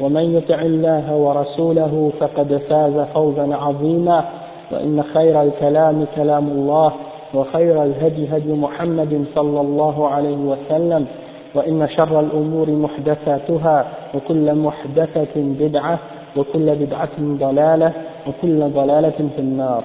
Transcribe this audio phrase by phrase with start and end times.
[0.00, 4.24] ومن يطع الله ورسوله فقد فاز فوزا عظيما
[4.72, 6.92] وإن خير الكلام كلام الله
[7.34, 11.06] وخير الهدي هدي محمد صلى الله عليه وسلم
[11.54, 13.84] وإن شر الأمور محدثاتها
[14.14, 15.98] وكل محدثة بدعة
[16.36, 17.92] وكل بدعة ضلالة
[18.26, 19.82] وكل ضلالة في النار.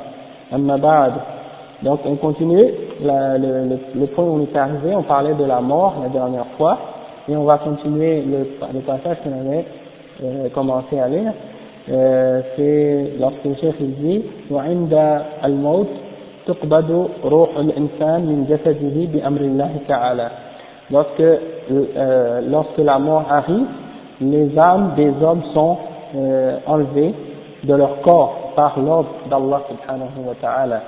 [0.53, 1.11] أما بعد
[1.83, 2.71] Donc on continue.
[3.03, 6.07] La, le, le, le, point où on est arrivé, on parlait de la mort la
[6.07, 6.77] dernière fois,
[7.27, 9.65] et on va continuer le, le passage qu'on avait
[10.22, 11.32] euh, commencé à lire.
[11.90, 15.88] Euh, c'est lorsque le chef il dit وعند الموت
[16.46, 20.28] تقبض روح الإنسان من جسده بأمر الله تعالى
[20.90, 23.66] lorsque, euh, lorsque la mort arrive
[24.20, 25.78] les âmes des hommes sont
[26.16, 27.14] euh, enlevées
[27.64, 30.82] de leur corps par l'ordre d'Allah subhanahu wa ta'ala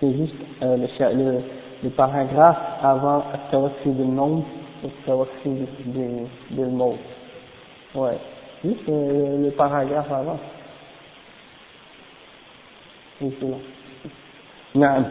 [0.00, 1.38] c'est juste euh, le, le,
[1.84, 4.44] le, paragraphe avant التوفي بالنوم
[4.84, 5.64] والتوفي
[6.50, 7.13] بالموت
[7.95, 8.17] Ouais.
[8.63, 10.37] Juste le, le paragraphe avant.
[14.75, 15.03] نعم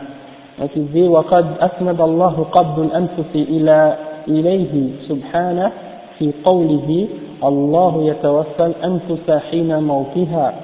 [0.62, 3.96] وتزي وقد أسند الله قبض الأنفس إلى
[4.28, 5.72] إليه سبحانه
[6.18, 7.08] في قوله
[7.44, 10.54] الله يتوفى الأنفس حين موتها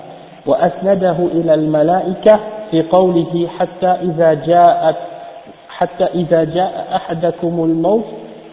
[0.47, 4.97] وأسنده إلى الملائكة في قوله حتى إذا جاءت
[5.69, 8.05] حتى إذا جاء أحدكم الموت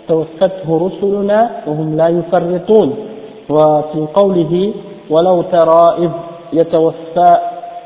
[0.08, 3.07] توفته رسلنا وهم لا يفرطون
[3.50, 4.74] وفي قوله
[5.10, 6.12] ولو ترى إذ
[6.54, 7.38] يتوفى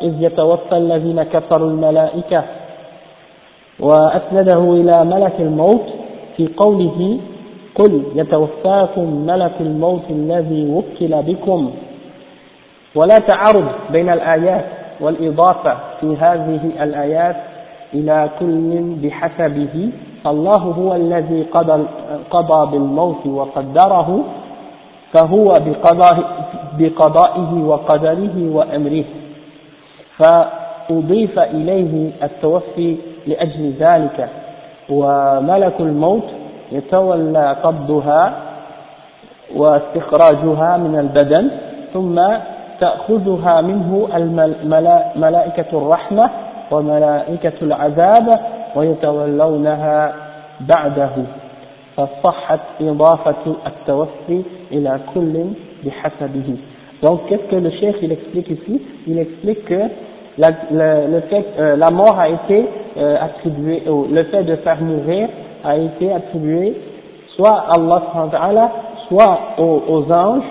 [0.02, 2.44] إذ يتوفى الذين كفروا الملائكة.
[3.80, 5.82] وأسنده إلى ملك الموت
[6.38, 7.20] في قوله
[7.76, 11.72] قل يتوفاكم ملك الموت الذي وكل بكم
[12.96, 14.66] ولا تعارض بين الآيات
[15.02, 17.36] والإضافة في هذه الآيات
[17.94, 19.90] إلى كل بحسبه.
[20.28, 21.84] الله هو الذي قضى,
[22.30, 24.24] قضى بالموت وقدره
[25.14, 25.54] فهو
[26.78, 29.04] بقضائه وقدره وأمره.
[30.18, 34.30] فأضيف إليه التوفي لأجل ذلك.
[34.90, 36.24] وملك الموت
[36.72, 38.34] يتولى قبضها
[39.56, 41.52] واستخراجها من البدن
[41.94, 42.22] ثم
[42.80, 44.08] تأخذها منه
[45.16, 46.30] ملائكة الرحمة
[46.72, 48.40] وملائكة العذاب
[48.76, 50.14] ويتولونها
[50.60, 51.12] بعده.
[51.97, 54.43] فصحت إضافة التوفي
[54.73, 55.45] إلى كل
[55.85, 56.57] بحسبه
[57.03, 59.81] Donc, qu'est-ce que le chef il explique ici Il explique que
[60.39, 62.65] la, le, le fait, euh, la mort a été
[62.97, 65.29] euh, attribuée, ou le fait de faire mourir
[65.63, 66.75] a été attribué
[67.37, 68.73] soit à Allah,
[69.09, 70.45] soit aux, aux anges,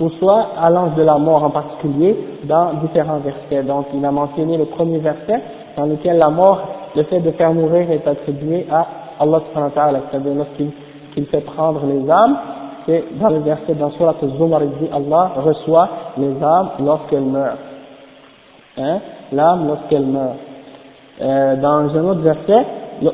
[0.00, 3.62] ou soit à l'ange de la mort en particulier, dans différents versets.
[3.64, 5.40] Donc, il a mentionné le premier verset,
[5.76, 6.62] dans lequel la mort,
[6.96, 8.86] le fait de faire mourir est attribué à
[9.20, 10.72] Allah, c'est-à-dire lorsqu'il
[11.17, 12.37] qu fait prendre les âmes,
[12.85, 17.57] c'est dans le verset dans Surat al-Zumar, il dit Allah reçoit les âmes lorsqu'elles meurent.
[18.77, 18.99] Hein,
[19.31, 20.37] l'âme lorsqu'elle meurt.
[21.19, 22.65] Euh, dans un autre verset,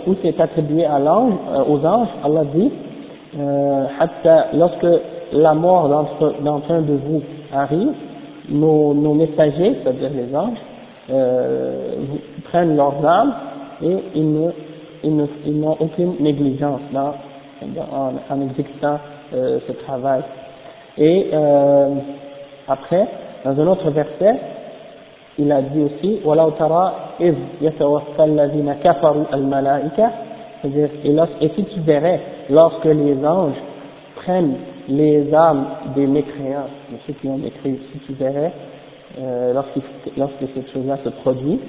[0.08, 2.72] où c'est attribué à l'ange, euh, aux anges, Allah dit,
[3.40, 3.86] euh,
[4.53, 4.88] lorsque
[5.31, 7.22] la mort d'entre de vous
[7.53, 7.94] arrive,
[8.50, 10.58] nos, messagers, c'est-à-dire les anges,
[11.09, 11.96] euh,
[12.46, 13.33] prennent leurs âmes
[13.81, 14.31] et ils
[15.60, 16.81] n'ont aucune négligence
[17.93, 18.99] en, en exécutant
[19.35, 20.23] euh, ce travail.
[20.96, 21.94] Et euh,
[22.67, 23.06] après,
[23.44, 24.40] dans un autre verset,
[25.38, 30.11] il a dit aussi وَلَوْ تَرَى إِذْ يَتَوَفَّى الَّذِينَ كَفَرُوا الْمَلَائِكَةِ
[30.61, 32.20] c'est-à-dire, et, et si tu verrais,
[32.50, 33.56] lorsque les anges
[34.17, 34.56] prennent
[34.88, 38.52] les âmes des mécréants, de ceux qui ont écrit, si tu verrais,
[39.20, 39.79] euh, lorsque,
[40.17, 41.61] lorsque cette chose-là se produit,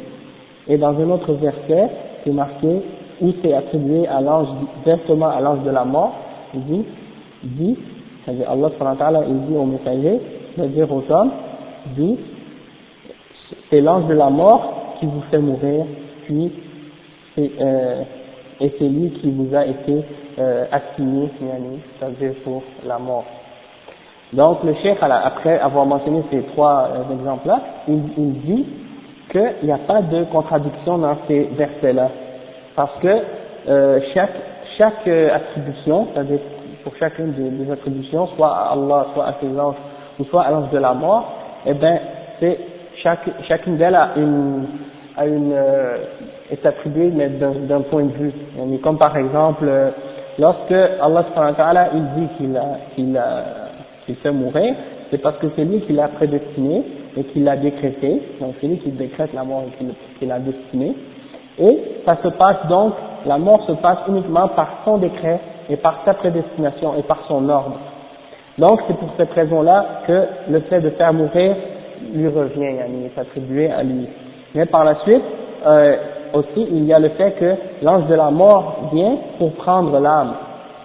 [0.68, 1.90] et dans un autre verset,
[2.24, 2.82] c'est marqué,
[3.21, 4.49] où c'est attribué à l'ange,
[4.85, 6.13] directement à l'ange de la mort,
[6.55, 6.85] il dit,
[7.43, 7.79] dit,
[8.25, 10.21] c'est-à-dire Allah il dit au messager,
[10.55, 11.31] c'est-à-dire aux hommes,
[11.97, 12.19] dit,
[13.71, 15.85] c'est l'ange de la mort qui qui vous fait mourir,
[16.25, 16.53] puis
[17.35, 18.03] c'est, euh,
[18.61, 20.05] et c'est lui qui vous a été
[20.39, 21.31] euh, assigné,
[21.99, 23.25] c'est-à-dire pour la mort.
[24.33, 28.67] Donc le cheikh, après avoir mentionné ces trois euh, exemples-là, il, il dit
[29.31, 32.11] qu'il n'y a pas de contradiction dans ces versets-là,
[32.77, 33.09] parce que
[33.69, 34.35] euh, chaque,
[34.79, 36.41] chaque euh, attribution, c'est-à-dire
[36.83, 39.77] pour chacune des, attributions, soit à Allah, soit à ses anges,
[40.19, 41.33] ou soit à l'ange de la mort,
[41.67, 41.99] eh bien,
[42.41, 42.59] c'est
[43.49, 44.67] chacune d'elles a une,
[45.17, 45.97] a une euh,
[46.51, 48.33] est attribuée mais d'un point de vue.
[48.83, 49.91] Comme par exemple, euh,
[50.39, 53.45] lorsque Allah il dit qu'il a, qu'il a,
[54.05, 54.75] qu'il fait mourir,
[55.11, 56.83] c'est parce que c'est lui qui l'a prédestiné
[57.17, 58.21] et qui l'a décrété.
[58.41, 59.85] Donc c'est lui qui décrète la mort et
[60.19, 60.95] qui l'a destiné.
[61.59, 62.95] Et ça se passe donc,
[63.27, 67.49] la mort se passe uniquement par son décret et par sa prédestination et par son
[67.49, 67.79] ordre.
[68.59, 71.57] Donc c'est pour cette raison-là que le fait de faire mourir
[72.13, 74.09] lui revient, il est attribué à lui.
[74.55, 75.23] Mais par la suite,
[75.67, 75.97] euh,
[76.35, 80.35] aussi, il y a le fait que l'ange de la mort vient pour prendre l'âme.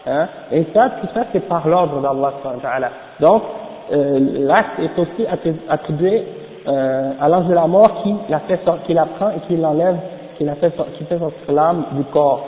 [0.07, 2.89] Hein, et ça, tout ça, c'est par l'ordre d'Allah.
[3.19, 3.43] Donc,
[3.91, 5.25] euh, l'acte est aussi
[5.69, 6.23] attribué
[6.67, 9.97] euh, à l'ange de la mort qui la, fait qui la prend et qui l'enlève,
[10.39, 12.47] qui, la fait, qui fait sortir l'âme du corps.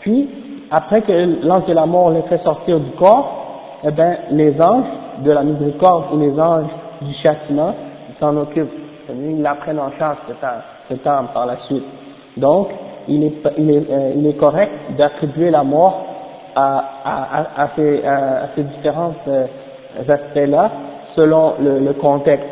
[0.00, 0.28] Puis,
[0.70, 4.84] après que l'ange de la mort l'ait fait sortir du corps, eh ben, les anges
[5.24, 6.66] de la miséricorde ou les anges
[7.00, 7.74] du châtiment
[8.18, 8.72] s'en occupent.
[9.08, 10.18] Ils la prennent en charge,
[10.88, 11.84] cette âme, par la suite.
[12.36, 12.68] Donc,
[13.06, 16.04] il est, euh, correct d'attribuer la mort
[16.56, 19.46] à, ces différents euh,
[20.08, 20.70] aspects-là
[21.14, 22.46] selon le, le contexte,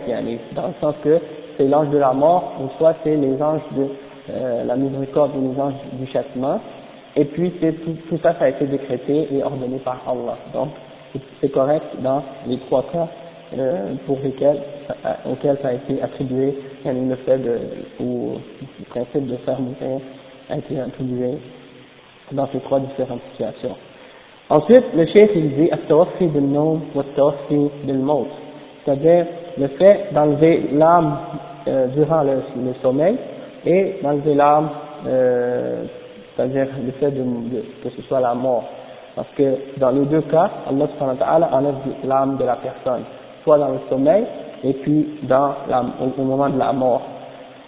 [0.55, 1.19] dans le sens que
[1.57, 3.89] c'est l'ange de la mort, ou soit c'est les anges de
[4.29, 6.61] euh, la miséricorde et les anges du châtiment.
[7.15, 10.37] Et puis tout, tout, ça, ça a été décrété et ordonné par Allah.
[10.53, 10.71] Donc
[11.41, 13.07] c'est correct dans les trois cas
[13.57, 14.59] euh, pour lesquels,
[14.91, 17.59] euh, auxquels ça a été attribué, le fait de,
[18.01, 18.33] ou
[18.81, 20.01] le principe de faire mourir
[20.51, 21.39] a été attribué
[22.33, 23.77] dans ces trois différentes situations.
[24.51, 28.27] Ensuite, le chef il dit At-Tawassi bil nom wa Tawassi bil cest
[28.85, 29.27] c'est-à-dire
[29.57, 31.17] le fait d'enlever l'âme
[31.69, 33.17] euh, durant le sommeil
[33.66, 34.70] et d'enlever l'âme
[35.08, 35.84] euh,
[36.36, 38.64] c'est-à-dire le fait de, de, que ce soit la mort
[39.16, 41.76] parce que dans les deux cas Allah enlève
[42.06, 43.04] l'âme de la personne
[43.44, 44.24] soit dans le sommeil
[44.64, 45.84] et puis dans la,
[46.18, 47.02] au, moment de la mort.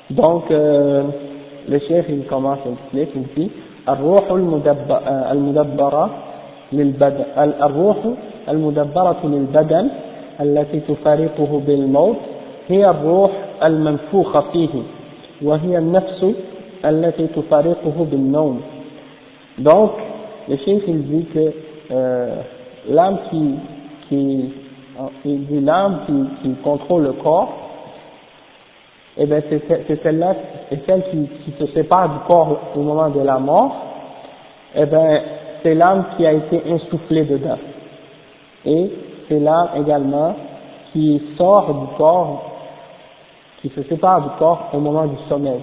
[0.10, 1.04] Donc, euh,
[1.68, 3.52] le chef, il commence à expliquer, il dit,
[3.90, 4.32] الروح
[5.32, 6.10] المدبرة
[6.74, 7.98] للبدن الروح
[8.50, 9.90] المدبرة للبدن
[10.42, 12.18] التي تفارقه بالموت
[12.70, 13.32] هي الروح
[13.64, 14.70] المنفوخة فيه
[15.42, 16.26] وهي النفس
[16.86, 18.62] التي تفارقه بالنوم
[19.60, 19.92] donc
[20.50, 21.54] le chef il dit que
[21.92, 22.42] euh,
[22.90, 23.56] l'âme qui,
[24.10, 24.54] qui
[25.26, 27.54] il dit l'âme qui, qui contrôle le corps,
[29.18, 30.36] et eh bien c'est celle-là,
[30.70, 33.76] c'est celle qui, qui se sépare du corps au moment de la mort,
[34.76, 35.22] et eh bien
[35.62, 37.60] c'est l'âme qui a été insufflée dedans.
[38.66, 38.92] Et
[39.28, 40.36] c'est l'âme également
[40.92, 42.47] qui sort du corps,
[43.61, 45.61] qui se sépare du corps au moment du sommeil.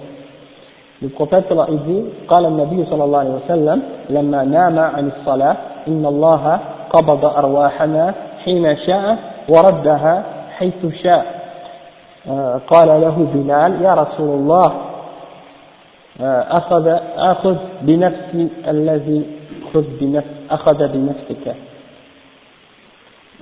[1.02, 5.56] Le prophète il dit, قال النبي صلى الله عليه وسلم لما نام عن الصلاة
[5.88, 6.60] إن الله
[6.90, 8.14] قبض أرواحنا
[8.44, 10.24] حين شاء وردها
[10.58, 11.26] حيث شاء.
[12.30, 14.72] آه، قال له بلال يا رسول الله
[16.20, 19.26] آه، أخذ أخذ بنفسي الذي
[19.72, 21.54] خذ بنفس أخذ بنفسك.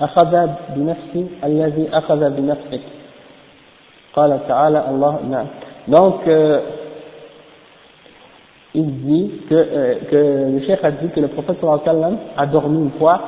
[0.00, 2.93] أخذ بنفسي الذي أخذ بنفسك.
[4.13, 5.47] قال تعالى الله نعم
[5.87, 6.59] donc euh,
[8.75, 12.03] il dit que, euh, que le cheikh a dit que le prophète sallallahu alayhi wa
[12.03, 13.19] sallam a dormi une fois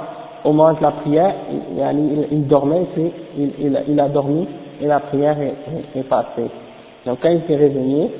[0.44, 4.48] au moment de la prière, il, il dormait, il, il, il, a dormi
[4.82, 6.50] et la prière est, est, passée.
[7.06, 8.12] Donc quand il s'est réveillé,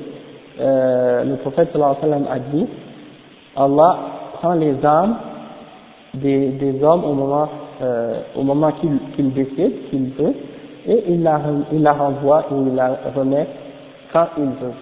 [0.60, 2.66] euh, le prophète sallallahu alayhi wa sallam a dit,
[3.56, 3.98] Allah
[4.34, 5.16] prend les âmes
[6.14, 7.48] des, des hommes au moment,
[7.82, 10.34] euh, au moment qu'il qu décide, qu'il veut,
[10.87, 11.41] et il la,
[11.71, 13.47] il la renvoie ou il la remet
[14.13, 14.73] quand il veut.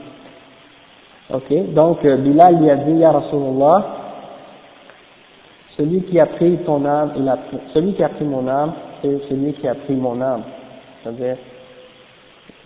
[1.33, 3.83] Ok, donc euh, Bilal lui a dit, Ya Rasulullah,
[5.75, 7.37] celui qui a pris ton âme, il a
[7.73, 10.43] celui qui a pris mon âme, c'est celui qui a pris mon âme.
[11.01, 11.37] C'est-à-dire,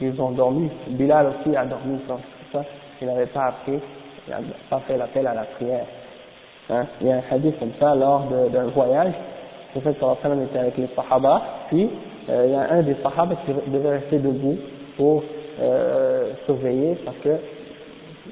[0.01, 0.69] ils ont dormi.
[0.89, 2.19] Bilal aussi a dormi sans
[2.51, 2.65] ça.
[3.01, 3.79] Il n'avait pas appris,
[4.27, 5.85] il n'a pas fait l'appel à la prière.
[6.69, 6.85] Hein?
[6.99, 9.13] Il y a un hadith comme ça lors d'un voyage.
[9.75, 11.89] Le fait était avec les sahaba, puis
[12.29, 14.57] euh, il y a un des sahaba qui devait rester debout
[14.97, 15.23] pour
[15.59, 17.37] euh, surveiller parce que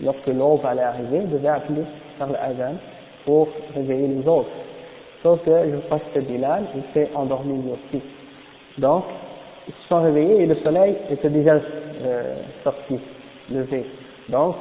[0.03, 1.81] lorsque l'aube allait arriver, il devait appeler
[2.19, 2.75] par le adhan
[3.25, 4.49] pour réveiller les autres.
[5.23, 8.03] Sauf que je crois que Bilal, il s'est endormi lui aussi.
[8.77, 9.05] Donc,
[9.67, 12.99] ils se sont réveillés et le soleil était déjà euh, sorti,
[13.51, 13.83] levé.
[14.29, 14.55] Donc,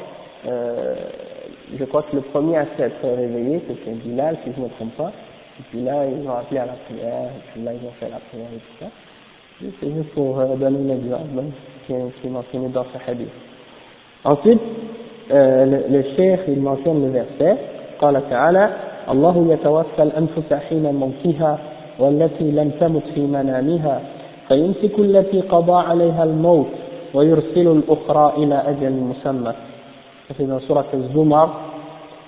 [0.44, 4.96] je crois que le premier à s'être réveillé, c'était Bilal, si je ne me trompe
[4.96, 5.12] pas.
[5.58, 8.08] Et puis là, ils ont appelé à la prière, et puis là, ils ont fait
[8.08, 8.86] la prière et tout ça.
[9.60, 11.44] C'est juste pour euh, donner l'exemple hein,
[11.86, 13.28] qui, qui est mentionné dans ce hadith.
[14.24, 14.60] Ensuite,
[15.30, 17.56] euh, le, le cheikh, il mentionne le verset,
[18.00, 18.70] قال تعالى
[19.10, 21.58] الله يتوفى الأنفس حين موتها
[21.98, 24.00] والتي لم تمت في منامها
[24.48, 26.66] فيمسك التي قضى عليها الموت
[27.14, 29.52] ويرسل الأخرى إلى أجل مسمى
[30.36, 31.48] c'est dans Surat Al-Zumar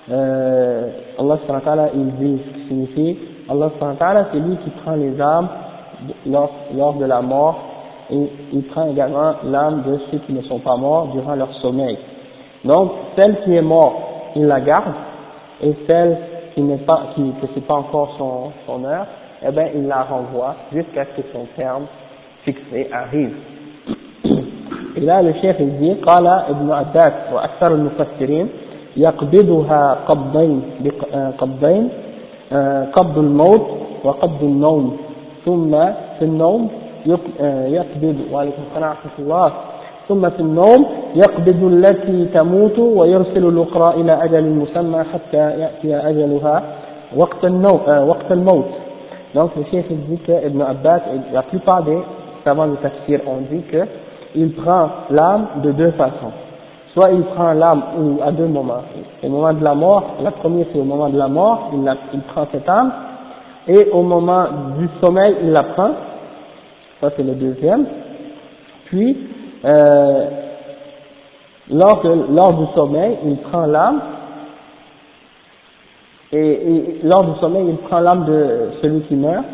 [0.09, 0.87] euh,
[1.19, 3.17] Allah subhanahu il dit ce qui signifie
[3.49, 5.49] Allah subhanahu c'est lui qui prend les âmes
[6.26, 7.56] lors, lors de la mort
[8.10, 11.98] et il prend également l'âme de ceux qui ne sont pas morts durant leur sommeil
[12.64, 13.96] donc celle qui est morte
[14.36, 14.92] il la garde
[15.62, 16.18] et celle
[16.54, 19.06] qui n'est pas qui que c'est pas encore son, son heure
[19.46, 21.84] eh bien il la renvoie jusqu'à ce que son terme
[22.44, 23.34] fixé arrive
[24.96, 28.48] et là le chef il dit قال ابن عباس وأكثر المفسرين
[28.96, 30.62] يقبضها قبضين
[31.38, 31.88] قبضين
[32.92, 33.66] قبض الموت
[34.04, 34.96] وقبض النوم
[35.44, 35.70] ثم
[36.18, 36.68] في النوم
[37.66, 39.52] يقبض وعليكم السلام ورحمة الله
[40.08, 46.62] ثم في النوم يقبض التي تموت ويرسل الأخرى إلى أجل مسمى حتى يأتي أجلها
[47.16, 48.64] وقت النوم وقت الموت
[49.34, 51.98] donc le chef dit que Ibn Abbas et la plupart des
[52.44, 53.84] savants de tafsir ont dit que
[54.36, 56.32] il prend l'âme de deux façons.
[56.92, 58.82] Soit il prend l'âme ou à deux moments.
[59.22, 61.96] Au moment de la mort, la première c'est au moment de la mort, il, la,
[62.12, 62.92] il prend cette âme,
[63.69, 64.45] et au moment
[64.79, 65.91] du sommeil, il la prend.
[66.99, 67.85] Ça, c'est le deuxième.
[68.85, 69.15] Puis,
[69.63, 70.25] euh,
[71.69, 74.01] lors, lors du sommeil, il prend l'âme.
[76.31, 79.45] Et, et, lors du sommeil, il prend l'âme de celui qui meurt.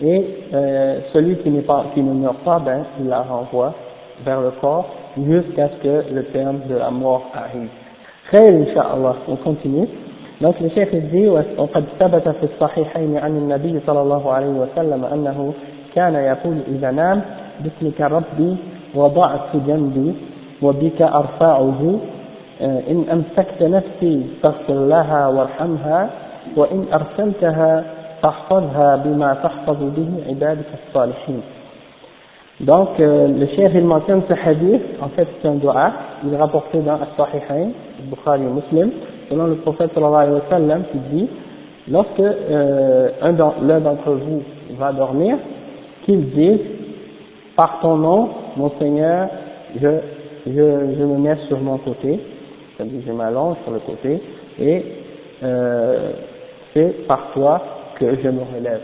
[0.00, 3.74] Et euh, celui qui, pas, qui ne meurt pas, ben, il la renvoie
[4.24, 7.68] vers le corps jusqu'à ce que le terme de la mort arrive.
[8.28, 9.88] Très, Inch'Allah, on continue.
[10.42, 15.52] Donc le chef dit وقد ثبت في الصحيحين عن النبي صلى الله عليه وسلم أنه
[15.94, 17.20] كان يقول إذا نام
[17.60, 18.56] باسمك ربي
[18.94, 20.14] وضعت جنبي
[20.62, 22.00] وبك أرفعه
[22.62, 26.10] إن أمسكت نفسي فاغفر لها وارحمها
[26.56, 27.84] وإن أرسلتها
[28.22, 31.42] فاحفظها بما تحفظ به عبادك الصالحين.
[32.60, 35.92] Donc, euh, le chef, il mentionne ce hadith, en fait, c'est un dua,
[36.24, 37.70] il est rapporté dans As-Sahihain,
[38.08, 38.92] Bukhari Muslim,
[39.28, 41.28] selon le prophète sallallahu alayhi wa sallam, qui dit,
[41.88, 44.42] lorsque euh, l'un d'entre vous
[44.78, 45.36] va dormir,
[46.04, 46.60] qu'il dise,
[47.56, 49.28] par ton nom, mon Seigneur,
[49.80, 49.88] je,
[50.46, 52.20] je, je me mets sur mon côté,
[52.76, 54.20] c'est-à-dire je m'allonge sur le côté,
[54.60, 54.84] et
[55.42, 56.12] euh,
[56.72, 57.60] c'est par toi
[57.98, 58.80] que je me relève.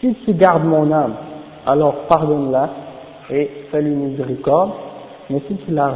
[0.00, 1.14] Si tu gardes mon âme,
[1.66, 2.70] alors pardonne-la
[3.30, 4.70] et fais-lui miséricorde,
[5.30, 5.92] mais si tu la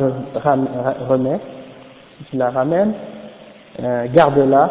[1.08, 1.40] remets,
[2.29, 2.93] tu la ramènes,
[3.79, 4.69] euh, garde-la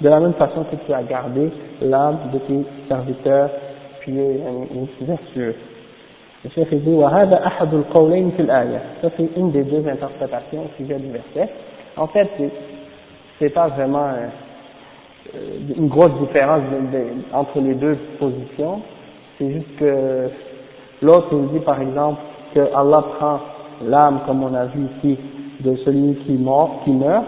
[0.00, 3.50] de la même façon que tu as gardé l'âme de tes serviteurs
[4.00, 5.54] pieux et vertueux.
[6.44, 8.80] Le chef dit وهذا أحد القولين في الآية.
[9.02, 11.50] Ça c'est une des deux interprétations au sujet du verset.
[11.96, 12.28] En fait,
[13.38, 14.08] c'est pas vraiment
[15.34, 15.38] euh,
[15.76, 18.82] une grosse différence de, de, entre les deux positions
[19.38, 20.28] c'est juste que
[21.02, 22.20] l'autre nous dit par exemple
[22.54, 23.40] que Allah prend
[23.84, 25.18] l'âme, comme on a vu ici,
[25.60, 27.24] de celui qui, mort, qui meurt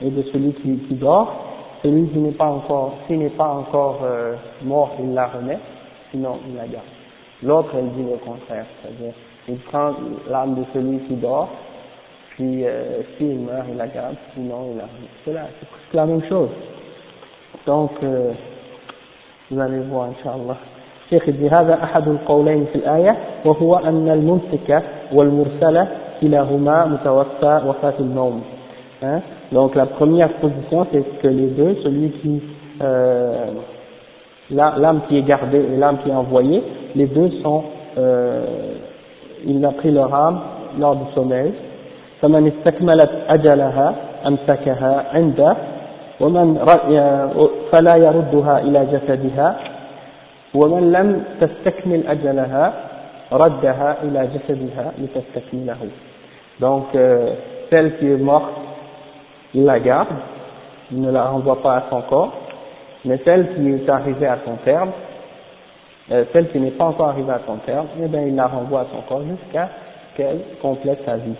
[0.00, 1.42] et de celui qui, qui dort.
[1.82, 5.58] Celui qui n'est pas encore, s'il n'est pas encore euh, mort, il la remet,
[6.10, 6.84] sinon il la garde.
[7.42, 9.12] L'autre, elle dit le contraire, c'est-à-dire
[9.48, 9.92] il prend
[10.28, 11.48] l'âme de celui qui dort,
[12.30, 15.08] puis euh, s'il meurt, il la garde, sinon il la remet.
[15.24, 16.48] C'est là, c'est presque la même chose.
[17.66, 18.32] Donc, euh,
[19.50, 20.56] vous allez voir, Inch'Allah.
[21.06, 25.88] الشيخ هذا أحد القولين في الآية وهو أن الممسك والمرسلة
[26.20, 28.42] كلاهما متوفى وفاة النوم
[29.02, 29.20] hein?
[29.52, 32.42] donc la première position c'est que les deux celui qui
[32.82, 33.46] euh,
[34.50, 36.62] l'âme qui est gardée et l'âme qui est envoyée
[36.94, 37.64] les deux sont
[37.98, 38.44] euh,
[39.46, 40.40] il a pris leur âme
[40.78, 41.52] lors du sommeil
[42.22, 43.94] فمن استكملت أجلها
[44.26, 45.56] أمسكها عنده
[46.20, 46.58] ومن
[47.72, 49.56] فلا يردها إلى جسدها
[50.54, 52.72] ومن لم تستكمل أجلها
[53.32, 55.76] ردها إلى جسدها لتستكمله
[56.60, 57.34] donc euh,
[57.70, 58.52] celle qui est morte
[59.54, 60.08] il la garde
[60.92, 62.32] il ne la renvoie pas à son corps
[63.04, 64.90] mais celle qui est arrivée à son terme
[66.12, 68.80] euh, celle qui n'est pas encore arrivée à son terme eh bien il la renvoie
[68.82, 69.68] à son corps jusqu'à
[70.16, 71.34] qu'elle complète sa vie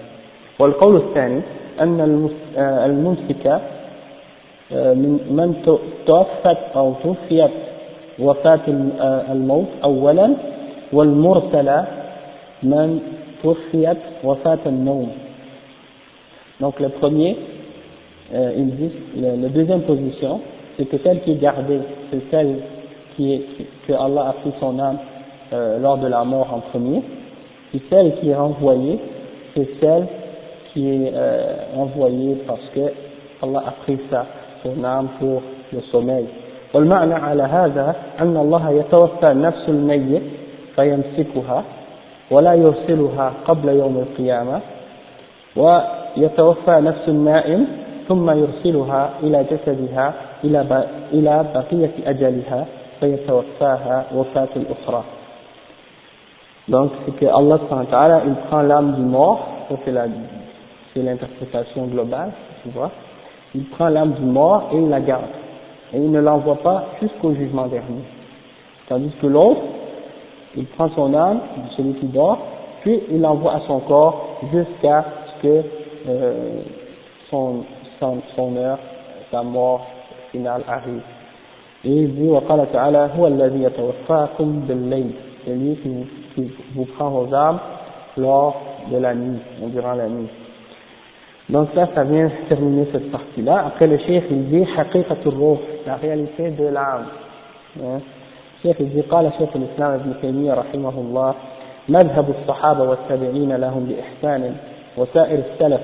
[0.59, 1.40] والقول الثاني
[1.81, 2.00] أن
[2.59, 3.61] الممسك
[5.31, 5.55] من
[6.07, 7.50] توفت أو توفيت
[8.19, 8.61] وفاة
[9.33, 10.35] الموت أولا
[10.93, 11.85] والمرسلة
[12.62, 13.00] من
[13.43, 15.11] توفيت وفاة النوم
[16.61, 17.37] Donc le premier,
[18.35, 20.40] euh, il dit, la deuxième position,
[20.76, 22.57] c'est que celle qui est gardée, c'est celle
[23.14, 23.43] qui est,
[23.87, 24.97] que Allah a pris son âme
[25.52, 27.02] euh, lors de la mort en premier,
[27.75, 28.99] et celle qui est envoyée,
[29.55, 30.07] c'est celle
[30.73, 32.81] qui est euh, envoyée parce que
[33.43, 34.25] Allah a pris sa,
[34.62, 36.26] son âme pour le sommeil.
[36.75, 40.23] والمعنى على هذا أن الله يتوفى نفس الميت
[40.76, 41.64] فيمسكها
[42.31, 44.61] ولا يرسلها قبل يوم القيامة
[45.57, 47.66] ويتوفى نفس النائم
[48.09, 50.14] ثم يرسلها إلى جسدها
[50.45, 52.66] إلى إلى بقية أجلها
[53.00, 55.02] فيتوفاها وفاة الأخرى
[56.69, 62.33] Donc, c'est que Allah, il prend l'âme du mort, ça c'est l'interprétation globale,
[62.64, 62.90] tu vois.
[63.55, 65.31] Il prend l'âme du mort et il la garde.
[65.95, 68.02] Et il ne l'envoie pas jusqu'au jugement dernier.
[68.88, 69.61] Tandis que l'autre,
[70.57, 71.40] il prend son âme,
[71.76, 72.38] celui qui dort,
[72.83, 75.62] puis il l'envoie à son corps jusqu'à ce que
[76.09, 76.61] euh,
[77.31, 77.64] son,
[78.00, 78.78] son, son heure,
[79.31, 79.87] sa mort
[80.31, 81.02] finale arrive.
[81.85, 85.12] Et il dit, وقال تعالى هو الذي يتوفاكم بالليل
[85.47, 87.61] c'est lui qui vous, qui vous prend vos âmes
[88.16, 89.38] lors de la nuit,
[89.69, 90.28] durant la nuit.
[91.49, 93.66] Donc là, ça vient terminer cette partie-là.
[93.69, 94.66] Après, le cheikh, il dit,
[95.87, 97.07] la réalité de l'âme.
[97.81, 98.00] Hein?
[98.65, 101.34] الشيخ قال شيخ الإسلام ابن تيمية رحمه الله
[101.89, 104.56] مذهب الصحابة والتابعين لهم بإحسان
[104.98, 105.82] وسائر السلف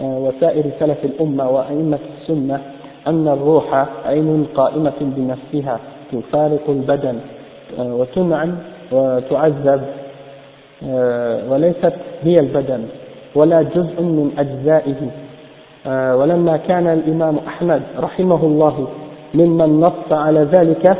[0.00, 2.60] وسائر سلف الأمة وأئمة السنة
[3.06, 5.78] أن الروح عين قائمة بنفسها
[6.12, 7.18] تفارق البدن
[7.78, 8.54] وتنعم
[8.92, 9.82] وتعذب
[11.48, 12.84] وليست هي البدن
[13.34, 15.10] ولا جزء من أجزائه.
[16.14, 18.88] ولما كان الإمام أحمد رحمه الله
[19.34, 20.96] ممن نص على ذلك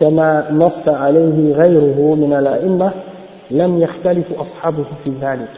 [0.00, 2.92] كما نص عليه غيره من الأئمة
[3.50, 5.48] لم يختلف أصحابه في ذلك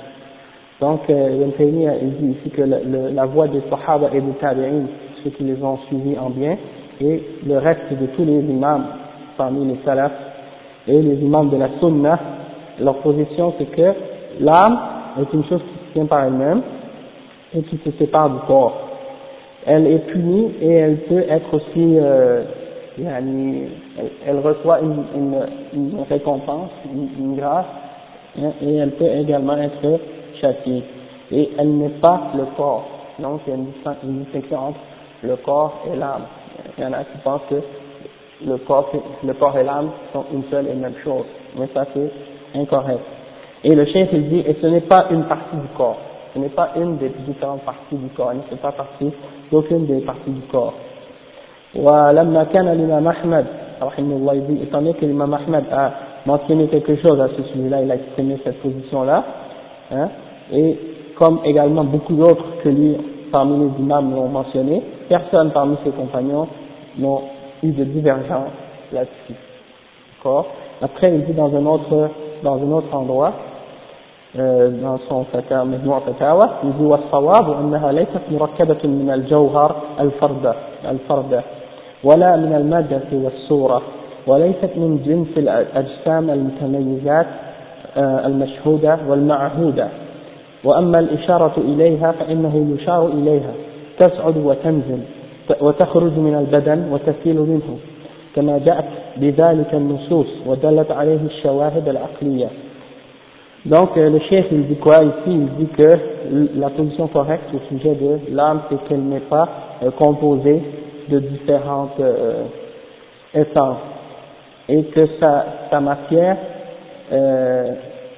[0.80, 4.32] Donc, Ibn Taymiyyah, il dit ici que le, le, la voix des Sahaba et des
[4.40, 4.86] Tabi'in,
[5.22, 6.56] ceux qui les ont suivis en bien,
[7.00, 8.84] et le reste de tous les imams
[9.36, 10.10] parmi les salafs
[10.88, 12.18] et les imams de la Sunna,
[12.80, 13.92] leur position c'est que
[14.40, 14.78] l'âme
[15.20, 16.62] est une chose qui se tient par elle-même
[17.54, 18.76] et qui se sépare du corps.
[19.66, 22.42] Elle est punie et elle peut être aussi, euh,
[24.26, 27.66] elle, reçoit une, une, une récompense, une, une grâce,
[28.38, 30.00] hein, et elle peut également être
[30.40, 30.82] châtiée.
[31.30, 32.84] Et elle n'est pas le corps.
[33.18, 33.58] Donc il y a
[34.02, 34.78] une distinction entre
[35.22, 36.24] le corps et l'âme.
[36.76, 37.56] Il y en a qui pensent que
[38.46, 38.90] le corps,
[39.24, 41.24] le corps et l'âme sont une seule et même chose.
[41.58, 43.00] Mais ça c'est incorrect.
[43.64, 45.98] Et le chef il dit, et ce n'est pas une partie du corps.
[46.34, 48.32] Ce n'est pas une des différentes parties du corps.
[48.32, 49.10] Il ne fait pas partie
[49.50, 50.74] d'aucune des parties du corps.
[51.74, 53.65] ولما كان الإمام أحمد رحمه الله dit,
[54.62, 55.92] étant donné que l'imam Ahmed a
[56.26, 59.24] mentionné quelque chose à ce sujet-là, il a exprimé cette position-là,
[59.92, 60.08] hein,
[60.52, 60.78] et
[61.18, 62.96] comme également beaucoup d'autres que lui,
[63.30, 66.48] parmi les imams l'ont mentionné, personne parmi ses compagnons
[66.98, 67.22] n'ont
[67.62, 68.50] eu de divergence
[68.92, 69.38] là-dessus.
[70.16, 70.46] D'accord
[70.80, 72.10] Après, il dit dans un autre,
[72.42, 73.32] dans un autre endroit,
[74.38, 80.54] euh, dans son مجموع فتاوى يقول والصواب أنها ليست مركبة من الجوهر الفردة
[80.90, 81.42] الفردة
[82.03, 83.81] ولا من المادة والصورة
[84.27, 87.27] وليست من جنس الأجسام المتميزات
[87.97, 89.87] المشهودة والمعهودة.
[90.63, 93.53] وأما الإشارة إليها فإنه يشار إليها
[93.99, 94.99] تصعد وتنزل
[95.61, 97.77] وتخرج من البدن وتسيل منه.
[98.35, 98.85] كما جاءت
[99.17, 102.47] بذلك النصوص ودلت عليه الشواهد العقلية.
[103.65, 105.13] Donc le chef il dit quoi ici?
[105.27, 105.99] Il dit que
[106.55, 109.47] la position correcte au sujet de l'âme c'est qu'elle n'est pas
[109.83, 110.61] euh, composée
[111.09, 112.45] de différentes euh,
[113.33, 113.77] essences
[114.69, 116.37] et que sa, sa matière
[117.11, 117.73] euh,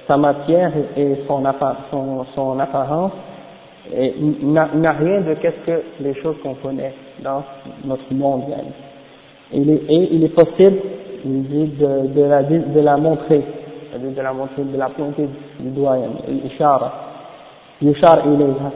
[0.08, 1.42] sa matière et son,
[1.90, 3.12] son, son apparence
[4.42, 7.44] n'a rien de qu'est-ce que les choses qu'on connaît dans
[7.84, 8.42] notre monde.
[9.52, 10.78] Il est, et il est possible
[11.24, 13.42] il dit, de, de, la, de la montrer,
[13.98, 15.96] de la montrer, de la pointer du doigt,
[16.28, 17.09] l'ishara.
[17.82, 18.22] L'ishara,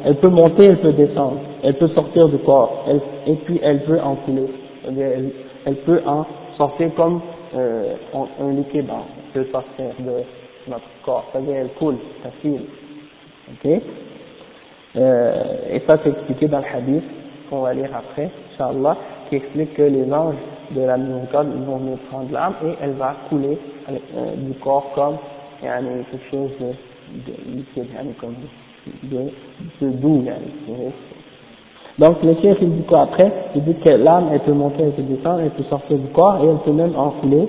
[0.04, 3.84] elle peut monter, elle peut descendre, elle peut sortir du corps, elle, et puis elle
[3.84, 4.46] peut en couler.
[4.86, 5.30] Elle,
[5.66, 6.24] elle peut en
[6.56, 7.20] sortir comme
[7.54, 7.94] euh,
[8.40, 8.86] un liquide
[9.32, 10.22] peut sortir de
[10.70, 12.62] notre corps, c'est-à-dire elle coule, ça file.
[13.50, 13.82] Ok?
[14.96, 15.32] Euh,
[15.72, 17.04] et ça c'est expliqué dans le hadith
[17.50, 18.96] qu'on va lire après, Inch'Allah,
[19.28, 20.36] qui explique que les anges
[20.70, 23.58] de la miséricorde, vont venir prendre l'âme et elle va couler
[23.90, 25.16] euh, du corps comme
[25.60, 27.88] quelque chose de, de liquide,
[28.20, 28.34] comme
[29.03, 29.17] de,
[29.81, 30.23] de doux.
[30.25, 30.91] Yani,
[31.99, 34.91] donc le chef il dit quoi après Il dit que l'âme elle peut monter, elle
[34.91, 37.47] peut descendre, elle peut sortir du corps et elle peut même enfler.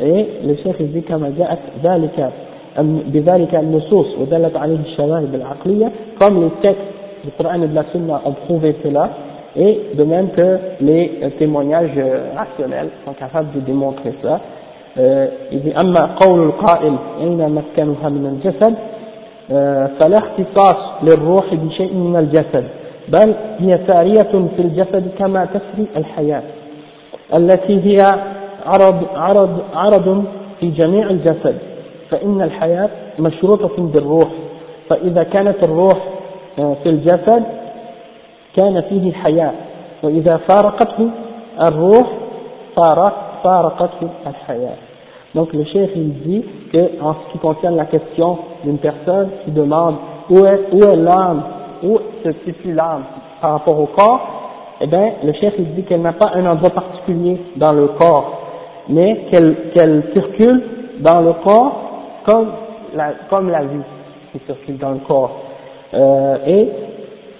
[0.00, 2.30] Et le chef il dit كما جاءت ذلك
[3.06, 5.90] بذلك النصوص ودلت عليه الشواهد العقلية
[6.20, 6.94] comme les textes
[7.24, 9.10] du Coran et de la Sunna ont prouvé cela,
[9.56, 11.98] et de même que les témoignages
[12.36, 14.40] rationnels sont capables de démontrer ça.
[15.52, 18.74] il dit أما قول القائل أين مسكنها من الجسد
[19.99, 22.67] فلا اختصاص للروح بشيء من الجسد
[23.07, 26.43] بل هي سارية في الجسد كما تسري الحياة
[27.33, 28.01] التي هي
[28.65, 30.23] عرض, عرض, عرض
[30.59, 31.57] في جميع الجسد
[32.09, 34.27] فإن الحياة مشروطة بالروح
[34.89, 35.97] فإذا كانت الروح
[36.55, 37.43] في الجسد
[38.55, 39.51] كان فيه حياة
[40.03, 41.09] وإذا فارقته
[41.63, 42.07] الروح
[42.75, 44.75] فارق فارقته الحياة.
[45.35, 49.51] Donc le chef il dit que en ce qui concerne la question d'une personne qui
[49.51, 49.95] demande
[50.29, 51.43] où est, où est l'âme,
[51.83, 53.03] où se situe l'âme
[53.41, 54.21] par rapport au corps,
[54.81, 58.41] eh bien le chef il dit qu'elle n'a pas un endroit particulier dans le corps,
[58.89, 60.61] mais qu'elle qu'elle circule
[60.99, 61.83] dans le corps
[62.25, 62.51] comme
[62.95, 63.83] la, comme la vie
[64.31, 65.31] qui circule dans le corps.
[65.93, 66.69] Euh, et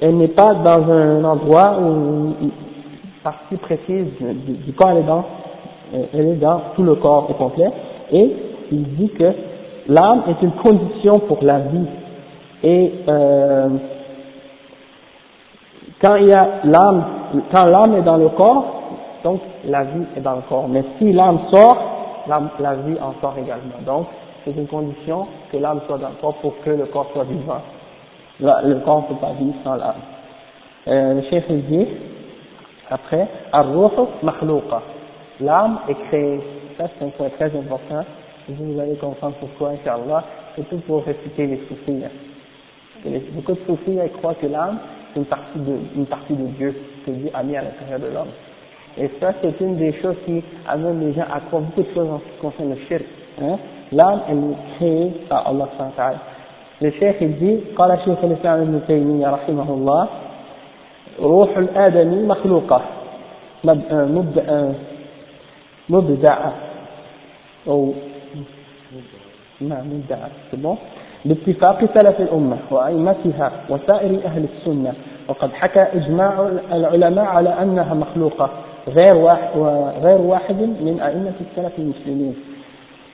[0.01, 2.51] elle n'est pas dans un endroit où une
[3.23, 5.23] partie précise du, corps est dans,
[6.13, 7.69] elle est dans tout le corps au complet.
[8.11, 8.31] Et
[8.71, 9.31] il dit que
[9.87, 11.85] l'âme est une condition pour la vie.
[12.63, 13.69] Et euh,
[16.01, 17.03] quand il y a l'âme,
[17.51, 18.65] quand l'âme est dans le corps,
[19.23, 20.67] donc la vie est dans le corps.
[20.67, 21.77] Mais si l'âme sort,
[22.27, 22.39] la,
[22.75, 23.79] vie en sort également.
[23.85, 24.07] Donc
[24.45, 27.61] c'est une condition que l'âme soit dans le corps pour que le corps soit vivant.
[28.39, 29.93] Le corps ne peut pas vivre sans l'âme.
[30.87, 31.87] Euh, le chef dit,
[32.89, 33.27] après,
[35.40, 36.40] L'âme est créée.
[36.76, 38.04] Ça c'est un point très important.
[38.48, 40.24] Vous allez comprendre pourquoi, Inch'Allah,
[40.56, 42.02] tout pour réciter les soufis.
[43.34, 44.78] Beaucoup de soufis croient que l'âme,
[45.12, 48.06] c'est une partie de, une partie de Dieu, que Dieu a mis à l'intérieur de
[48.06, 48.30] l'homme.
[48.96, 52.08] Et ça, c'est une des choses qui amène les gens à croire beaucoup de choses
[52.10, 53.04] en ce qui concerne le shirk.
[53.42, 53.58] Hein?
[53.92, 56.02] L'âme, elle est créée par Allah SWT.
[56.80, 60.08] Le cheikh, il dit, قال شيخ الإسلام ابن تيمية رحمه الله
[61.20, 62.82] روح الآدمي مخلوقة
[65.89, 66.37] مبدع
[67.67, 67.93] أو
[69.61, 70.17] نعم مبدع
[70.51, 70.75] تمام؟
[71.25, 74.93] باتفاق سلف الأمة وأئمتها وسائر أهل السنة.
[75.27, 78.49] وقد حكى إجماع العلماء على أنها مخلوقة
[78.87, 79.49] غير واحد
[80.03, 82.35] غير واحد من أئمة السلف المسلمين.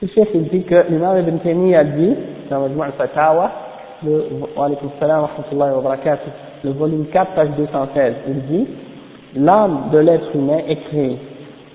[0.04, 2.16] الشيخ الذكر الإمام ابن تيمية دي
[2.52, 3.50] مجموع الفتاوى
[4.58, 6.32] وعليكم السلام ورحمة الله وبركاته
[6.64, 8.68] le volume 4, page 216, il dit,
[9.36, 11.18] l'âme de l'être humain est créée,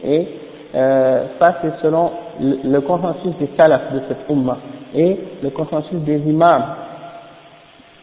[0.05, 0.29] et
[0.75, 2.11] euh, ça c'est selon
[2.41, 4.59] le, consensus des salafs de cette umma
[4.95, 6.65] et le consensus des imams,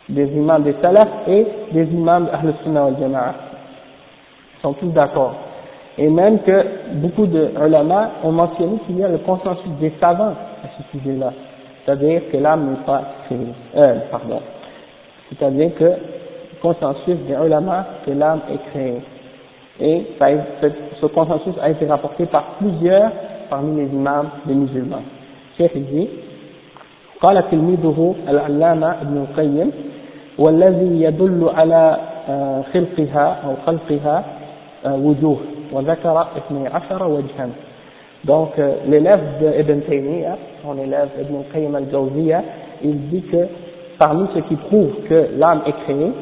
[0.10, 3.34] des imams des salafs et des imams d'Ahl Sunnah wal Jama'a.
[4.58, 5.34] Ils sont tous d'accord.
[5.98, 10.34] Et même que beaucoup de ulama ont mentionné qu'il y a le consensus des savants
[10.64, 11.34] à ce sujet-là.
[11.84, 13.54] C'est-à-dire que l'âme n'est pas créée.
[13.76, 14.40] Euh, pardon.
[15.30, 15.92] C'est-à-dire que
[16.62, 19.02] consensus des ulama que l'âme est créée.
[19.81, 20.27] Et ça,
[21.01, 23.11] ce consensus a été rapporté par plusieurs
[23.51, 25.03] parmi les imams des musulmans.
[25.59, 26.09] Cheikh dit,
[27.21, 29.71] قال تلميذه العلامة ابن القيم
[30.39, 31.97] والذي يدل على
[32.73, 34.25] خلقها أو خلقها
[34.87, 35.39] وجوه
[35.73, 37.49] وذكر اثني عشر وجها
[38.27, 42.43] donc euh, l'élève d'Ibn Taymiyyah, son élève Ibn Qayyim al-Jawziyya,
[42.83, 43.47] il dit que
[43.99, 46.13] parmi ceux qui prouvent que l'âme est créée,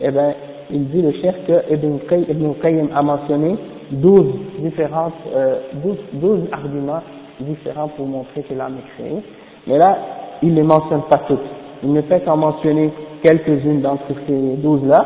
[0.00, 0.34] eh bien,
[0.71, 3.55] il dit le chef que Ibn Qayyim, a mentionné
[3.91, 4.25] 12
[4.59, 7.01] différentes, euh, 12, 12 arguments
[7.39, 9.21] différents pour montrer que l'âme est créée.
[9.67, 9.97] Mais là,
[10.41, 11.45] il ne les mentionne pas toutes.
[11.83, 12.91] Il ne fait qu'en mentionner
[13.23, 15.05] quelques-unes d'entre ces 12-là.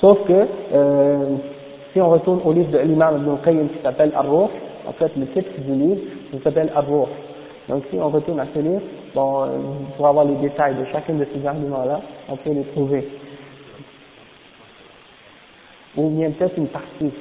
[0.00, 1.36] Sauf que, euh,
[1.92, 4.48] si on retourne au livre de l'imam Ibn Qayyim qui s'appelle Ar-Ruh,
[4.86, 6.00] en fait le titre du livre
[6.44, 7.08] s'appelle Ar-Ruh.
[7.68, 8.80] Donc si on retourne à ce livre,
[9.14, 9.46] bon, euh,
[9.96, 13.06] pour avoir les détails de chacun de ces arguments-là, on peut les trouver
[15.95, 17.11] Ou bien peut-être une partie.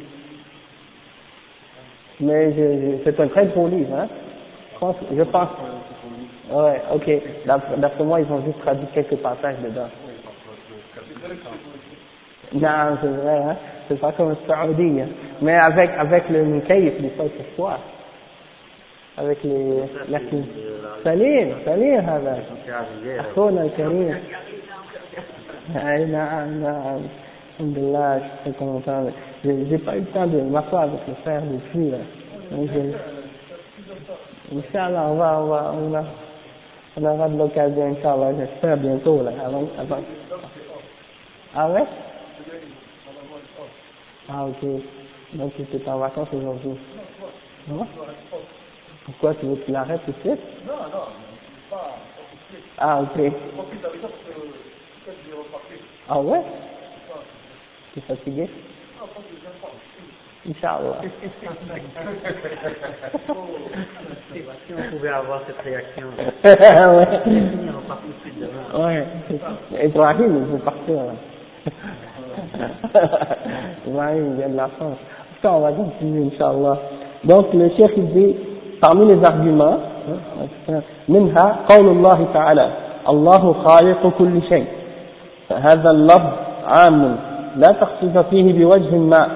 [2.21, 2.53] Mais
[3.05, 4.09] c'est un très beau livre, hein.
[5.17, 5.49] Je pense.
[6.51, 7.11] Ouais, ok.
[7.79, 9.89] D'après moi, ils ont juste traduit quelques passages dedans.
[12.55, 13.57] Non, c'est vrai, hein.
[13.89, 15.09] C'est pas comme Saoudi, hein.
[15.41, 17.79] Mais avec, avec le Mikaïf, des fois, c'est quoi
[19.17, 20.19] Avec les, la
[21.05, 22.43] Salim, Salim, هذا.
[23.21, 24.21] أخونا الكريم.
[25.77, 27.01] أي نعم نعم.
[27.60, 29.06] Alhamdulillah, je suis très content.
[29.44, 31.98] J'ai pas eu le temps de m'asseoir avec le frère depuis, là.
[32.52, 34.58] Donc, je...
[34.58, 36.04] Inch'Allah, on va, on va, on a,
[36.98, 40.04] on aura de l'occasion, Inch'Allah, j'espère bientôt, là, avant, avant.
[41.56, 41.86] Ah ouais?
[44.30, 44.64] Ah, ok.
[45.34, 46.78] Donc, tu étais en vacances aujourd'hui?
[47.68, 47.88] Non?
[49.06, 50.46] Pourquoi tu veux que tu l'arrêtes tout de suite?
[50.68, 51.06] Non, non,
[51.72, 51.96] pas.
[52.78, 53.34] Ah, ok.
[56.08, 56.42] Ah ouais?
[57.93, 58.49] Tu es fatigué
[60.49, 60.97] Inch'Allah.
[64.33, 66.07] si on pouvait avoir cette réaction.
[66.19, 66.49] ouais.
[66.49, 68.85] on part tout de suite demain.
[68.85, 69.07] Ouais.
[69.85, 70.97] Ibrahim, il veut partir.
[73.87, 74.99] Ibrahim, il vient de la France.
[75.43, 76.79] Ça, on va continuer, Inch'Allah.
[77.23, 78.37] Donc, le chef, il dit,
[78.81, 79.79] parmi les arguments,
[81.09, 82.73] منها قول الله تعالى
[83.09, 84.67] الله خالق كل شيء
[85.49, 86.33] فهذا اللفظ
[86.65, 87.17] عام
[87.56, 89.28] لا تخصيص فيه بوجه ما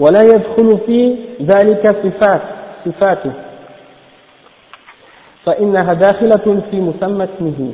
[0.00, 2.42] ولا يدخل في ذلك صفات
[2.84, 3.32] صفاته.
[5.44, 7.70] فإنها داخلة في مسمى اسمه.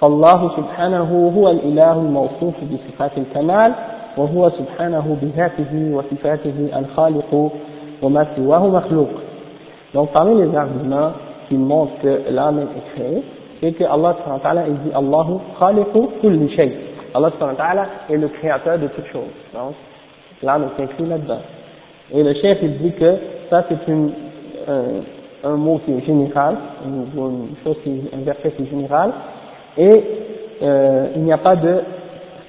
[0.00, 3.72] فالله سبحانه هو الإله الموصوف بصفات الكمال
[4.16, 7.50] وهو سبحانه بذاته وصفاته الخالق
[8.02, 9.08] وما سواه مخلوق.
[9.94, 11.12] Donc parmi les arguments
[11.48, 13.22] qui montrent que l'âme est créée,
[13.60, 14.14] c'est que Allah
[14.68, 16.72] il dit Allahu khaliqu kulli shay.
[17.14, 19.36] Allah est le créateur de toutes choses.
[19.54, 19.74] Donc
[20.42, 21.40] l'âme est inclus là-dedans.
[22.12, 23.14] Et le chef il dit que
[23.50, 24.12] ça c'est une,
[25.44, 29.12] un mot qui est général, une, une chose qui est, un verset qui est général,
[29.78, 30.04] et
[30.62, 31.80] euh, il n'y a pas de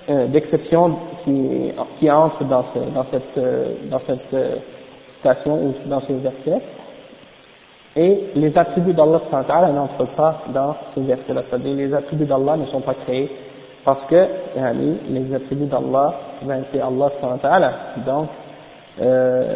[0.10, 4.56] euh, d'exception qui, qui entre dans, ce, dans cette, dans cette euh,
[5.18, 6.62] citation ou dans ce verset.
[7.96, 9.22] Et les attributs d'Allah
[9.74, 11.44] n'entrent pas dans ce verset-là.
[11.50, 13.30] C'est-à-dire les attributs d'Allah ne sont pas créés
[13.84, 14.28] parce que
[15.10, 16.14] les attributs d'Allah,
[16.44, 17.10] ben, c'est Allah
[18.06, 18.28] donc
[19.02, 19.56] euh,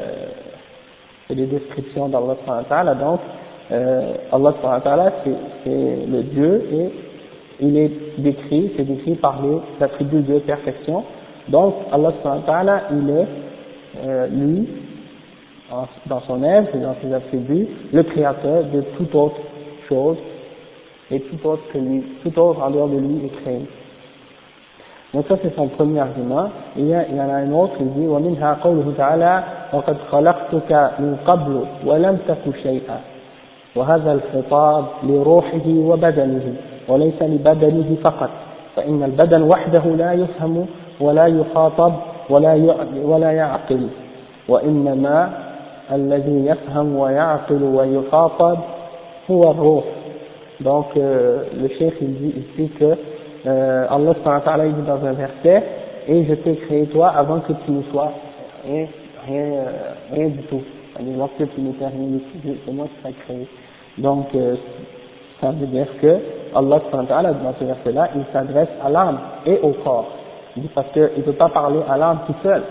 [1.27, 2.35] c'est les descriptions d'Allah
[2.99, 3.19] donc
[3.71, 4.53] euh, Allah
[5.63, 6.91] c'est le Dieu et
[7.61, 11.03] il est décrit, c'est décrit par les attributs de perfection.
[11.49, 12.11] Donc Allah
[12.91, 13.27] il est
[14.03, 14.67] euh, lui
[16.05, 19.39] dans son œuvre et dans ses attributs, le créateur de toute autre
[19.89, 20.17] chose
[21.11, 23.61] et tout autre que lui, tout autre en dehors de lui est créé.
[25.15, 26.43] Donc ça c'est son premier argument.
[26.43, 31.17] A, il y en a un autre, il dit ومنها قوله تعالى وقد خلقتك من
[31.27, 32.99] قبل ولم تك شيئا.
[33.75, 36.53] وهذا الخطاب لروحه وبدنه
[36.89, 38.29] وليس لبدنه فقط.
[38.75, 40.65] فإن البدن وحده لا يفهم
[40.99, 41.93] ولا يخاطب
[42.29, 43.87] ولا ولا يعقل.
[44.49, 45.29] وإنما
[45.93, 48.57] الذي يفهم ويعقل ويخاطب
[49.31, 49.83] هو الروح.
[50.61, 52.97] Donc euh, le chef il dit ici que
[53.47, 55.63] euh, Allah subhanahu dit dans un verset
[56.07, 58.11] et je t'ai créé toi avant que tu ne sois
[58.65, 58.87] rien,
[59.27, 59.65] rien, euh,
[60.11, 60.61] rien du tout.
[61.17, 63.47] Lorsque tu n'étais rien du tout c'est moi qui t'ai créé
[63.97, 64.55] donc euh,
[65.41, 66.19] ça veut dire que
[66.55, 70.07] Allah subhanahu dans ce verset là il s'adresse à l'âme et au corps.
[70.73, 72.63] Parce qu'il ne peut pas parler à l'âme tout seul.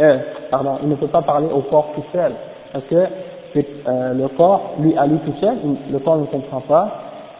[0.00, 0.18] Euh,
[0.50, 2.32] pardon, il ne peut pas parler au corps tout seul,
[2.72, 5.56] parce que euh, le corps, lui, à lui tout seul,
[5.90, 6.88] le corps ne comprend pas,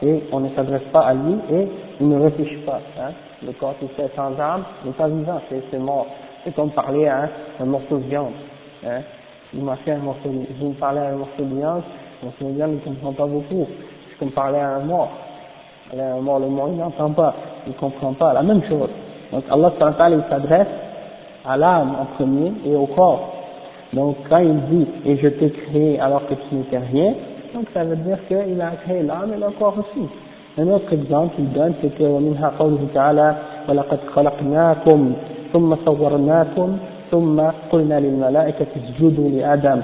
[0.03, 1.69] et on ne s'adresse pas à lui, et
[2.01, 2.81] il ne réfléchit pas.
[3.01, 3.13] Hein.
[3.45, 6.07] Le corps tout seul, sans âme, n'est pas vivant, c'est mort.
[6.45, 7.29] C'est comme parler à
[7.61, 8.33] un, morceau de viande.
[8.85, 9.01] Hein.
[9.55, 11.83] Il m'a un morceau je me parlais à un morceau de viande,
[12.23, 13.67] le morceau de viande ne comprend pas beaucoup.
[14.09, 15.11] C'est comme parler à un mort.
[15.97, 17.35] Un mort, le mort, il n'entend pas,
[17.67, 18.89] il ne comprend pas, la même chose.
[19.31, 20.69] Donc Allah s'adresse
[21.45, 23.33] à l'âme en premier et au corps.
[23.93, 27.15] Donc quand il dit et je t'ai créé alors que tu n'étais rien,
[27.53, 30.09] donc ça veut dire qu'il a créé l'âme et le corps aussi.
[30.58, 33.36] Un autre exemple qu'il donne c'est que ومنها قوله تعالى
[33.70, 35.14] ولقد خلقناكم
[35.54, 36.78] ثم صورناكم
[37.12, 39.82] ثم قلنا للملائكة اسجدوا لآدم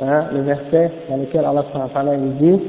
[0.00, 1.64] hein, le verset dans lequel Allah
[2.14, 2.60] il dit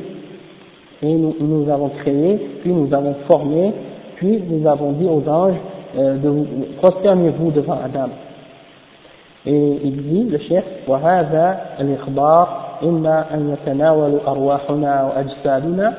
[1.03, 3.73] et nous, nous avons créé, puis nous avons formé,
[4.17, 5.55] puis nous avons dit aux anges
[6.81, 8.09] prosternez-vous devant Adam.
[9.45, 12.47] Et il dit, le chef, وهذا الإخبار
[12.83, 15.93] إما أن يتناول أرواحنا وأجسادنا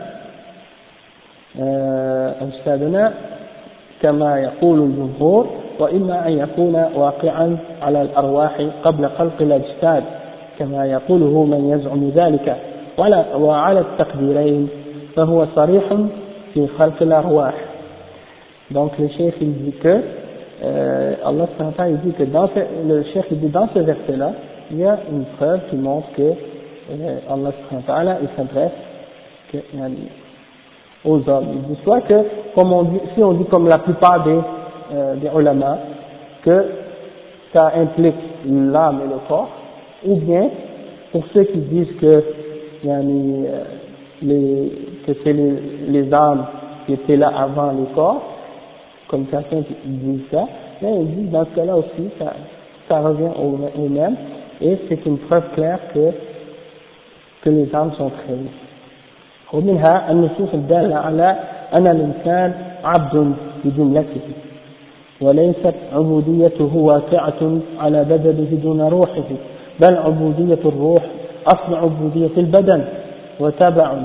[2.41, 3.13] أجسادنا
[4.02, 5.48] كما يقول الجمهور
[5.80, 10.04] وإما أن يكون واقعا على الأرواح قبل خلق الأجساد
[10.60, 12.58] كما يقوله من يزعم ذلك.
[12.98, 14.67] ولا وعلى التقديرين
[15.15, 15.84] فهو صريح
[16.54, 17.54] في خلق الأرواح.
[18.72, 20.02] Donc le chef il dit que
[20.63, 21.48] euh, Allah
[21.88, 24.32] il dit que dans ce, le chef il dit dans ce verset là
[24.72, 26.34] il y a une preuve qui montre que
[26.91, 28.72] euh, Allah il s'adresse
[31.08, 31.48] aux hommes.
[31.54, 32.13] Il dit soit que
[32.54, 34.39] comme on dit, si on dit comme la plupart des,
[34.93, 35.30] euh, des
[36.43, 36.65] que
[37.54, 38.15] ça implique
[38.46, 39.50] l'âme et le corps,
[40.06, 40.50] ou bien
[41.12, 42.24] pour ceux qui disent que
[42.86, 43.63] euh,
[44.22, 44.72] les,
[45.06, 45.54] que c'est les,
[45.88, 46.46] les âmes
[46.86, 48.22] qui étaient là avant les corps,
[49.08, 50.46] comme certains disent ça,
[50.82, 52.34] mais ils disent dans ce cas-là aussi, ça,
[52.89, 54.15] ça revient au, au même,
[54.62, 56.12] et c'est une preuve claire que,
[57.43, 58.66] que les âmes sont créées.
[59.53, 61.36] ومنها النصوص الدالة على
[61.77, 63.33] أن الإنسان عبد
[63.65, 64.21] بجملته
[65.21, 69.23] وليست عبوديته واقعة على بدنه دون روحه
[69.79, 71.03] بل عبودية الروح
[71.47, 72.83] أصل عبودية البدن
[73.39, 73.97] وتبع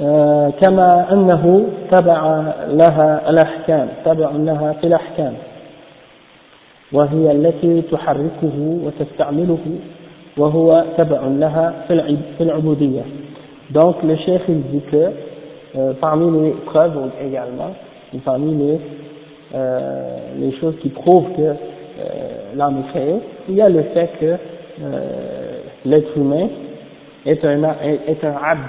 [0.00, 5.32] آه، كما أنه تبع لها الأحكام تبع لها في الأحكام
[6.92, 9.58] وهي التي تحركه وتستعمله
[10.36, 13.02] وهو تبع لها في العبودية.
[13.70, 15.10] Donc le chef il dit que
[15.76, 17.74] euh, parmi les preuves également
[18.24, 18.80] parmi les,
[19.54, 21.54] euh, les choses qui prouvent que euh,
[22.56, 24.36] l'âme est créée il y a le fait que
[24.80, 26.48] euh, l'être humain
[27.26, 28.60] est un, est, un abd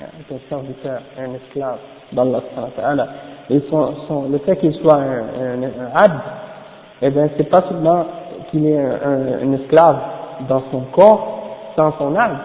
[0.00, 1.78] est un serviteur, un esclave
[2.12, 3.08] d'Allah
[3.50, 6.20] et son, son, le fait qu'il soit un, un, un abd
[7.02, 8.06] eh bien c'est pas seulement
[8.50, 9.98] qu'il est un, un, esclave
[10.48, 12.38] dans son corps, sans son âme,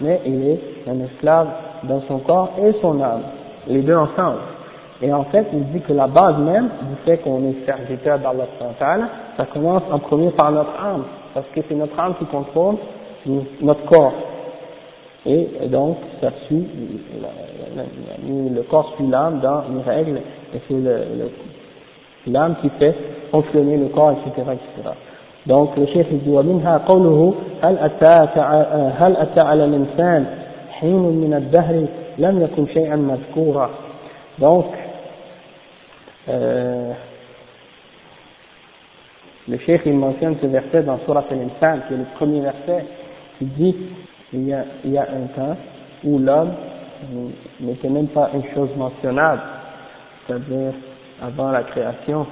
[0.00, 1.48] mais il est un esclave
[1.84, 3.22] dans son corps et son âme,
[3.66, 4.38] les deux ensemble.
[5.02, 8.46] Et en fait, il dit que la base même du fait qu'on est serviteur d'Allah
[9.36, 12.76] ça commence en premier par notre âme, parce que c'est notre âme qui contrôle
[13.60, 14.12] notre corps.
[15.26, 16.66] Et donc, ça suit,
[18.26, 20.20] le corps suit l'âme dans une règle,
[20.54, 22.94] et c'est l'âme qui fait
[23.30, 24.50] fonctionner le corps, etc.
[24.52, 24.90] etc.
[25.46, 28.38] Donc le chef dit ومنها قوله هل أتاك
[28.98, 30.26] هل أتى على الإنسان
[30.70, 31.86] حين من الدهر
[32.18, 33.70] لم يكن شيئا مذكورا
[34.38, 34.66] donc
[36.28, 36.92] euh,
[39.48, 42.84] le chef il mentionne ce verset dans Surat al-Insan qui est le premier verset
[43.40, 43.76] il dit
[44.32, 45.56] il y a, il y a un temps
[46.04, 46.52] où l'homme
[47.60, 49.40] n'était même pas une chose mentionnable
[50.26, 50.72] c'est-à-dire
[51.22, 52.26] avant la création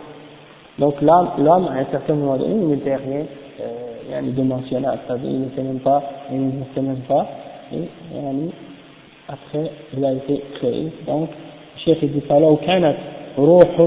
[0.78, 3.24] donc l'homme, à un certain moment donné, il n'était rien
[3.60, 7.26] euh, de mentionnable, c'est-à-dire il n'était même pas, il n'existait même pas,
[7.72, 7.88] et
[9.28, 10.92] après il a été créé.
[11.06, 11.28] Donc,
[11.84, 12.96] Cheikh dit فلو كانت
[13.38, 13.80] روح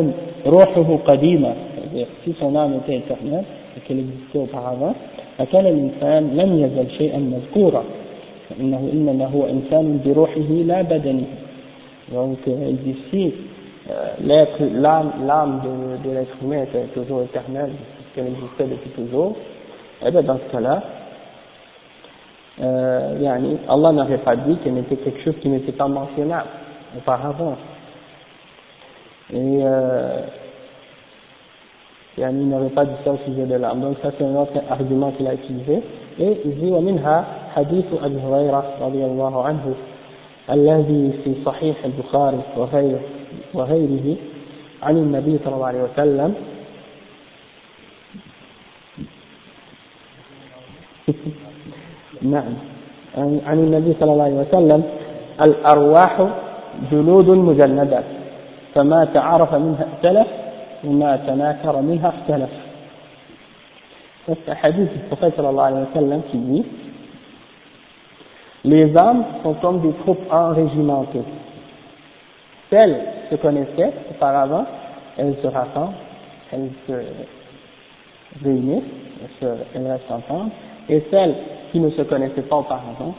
[0.45, 3.43] روحه قديمة c'est-à-dire si son âme était éternelle
[3.77, 4.95] et qu'elle existait auparavant
[5.37, 7.83] فكان الإنسان لم يزل شيئا مذكورا
[8.49, 11.27] فإنه إنما هو إنسان بروحه لا بدنه
[12.13, 13.29] donc il dit si euh,
[14.20, 19.36] l'être, l'âme, l'âme de, de l'être humain était toujours éternelle, puisqu'elle existait depuis toujours,
[20.02, 20.82] et eh bien dans ce cas-là,
[22.60, 26.48] euh, yani, Allah n'avait pas dit qu'elle était quelque chose qui n'était pas mentionnable
[26.96, 27.56] auparavant.
[29.32, 30.20] Et euh,
[32.16, 33.80] yani, il n'avait pas dit ça au sujet de l'âme.
[33.80, 35.82] Donc ça c'est un autre argument qu'il a utilisé.
[36.18, 37.24] Et il dit ومنها
[37.56, 39.74] حديث أبي هريرة رضي الله عنه
[40.50, 43.00] الذي في صحيح البخاري وغيره
[43.53, 44.15] وغيره
[44.83, 46.33] عن النبي صلى الله عليه وسلم.
[52.21, 52.53] نعم.
[53.17, 54.83] عن النبي صلى الله عليه وسلم
[55.41, 56.27] الأرواح
[56.91, 58.03] جلود مجندة
[58.75, 60.27] فما تعارف منها ائتلف
[60.83, 62.49] وما تناكر منها اختلف.
[64.49, 66.65] حديث الصحيح صلى الله عليه وسلم qui dit
[68.63, 71.23] les âmes sont comme des troupes enrégimentées
[72.69, 74.65] celles se connaissaient auparavant,
[75.17, 75.95] elles se rassemblent,
[76.51, 76.93] elles se
[78.43, 78.83] réunissent,
[79.41, 80.51] elles, restent ensemble,
[80.89, 81.35] et celles
[81.71, 83.15] qui ne se connaissaient pas auparavant,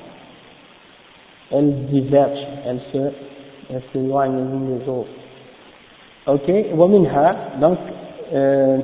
[1.51, 3.12] elles divergent, elles se,
[3.72, 5.09] elles s'éloignent les unes des autres.
[6.27, 7.79] Ok, Waminha, donc,
[8.33, 8.79] euh,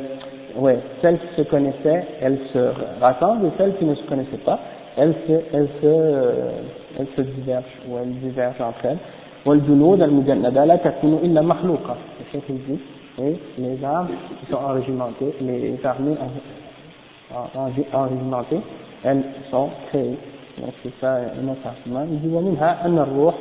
[0.57, 4.59] ouais, celles qui se connaissaient, elles se rassemblent, et celles qui ne se connaissaient pas,
[4.97, 8.99] elles se, elles se, elles se divergent, ou elles divergent entre elles.
[9.46, 12.80] والجنود المجندة لا تكون إلا مخلوقة الشيخ dit
[13.20, 14.08] et les armes
[14.40, 16.16] qui sont enrégimentées les armées
[17.94, 18.62] enrégimentées
[19.04, 20.18] elles sont créées
[20.60, 23.36] donc c'est ça un autre argument il dit ومنها أن الروح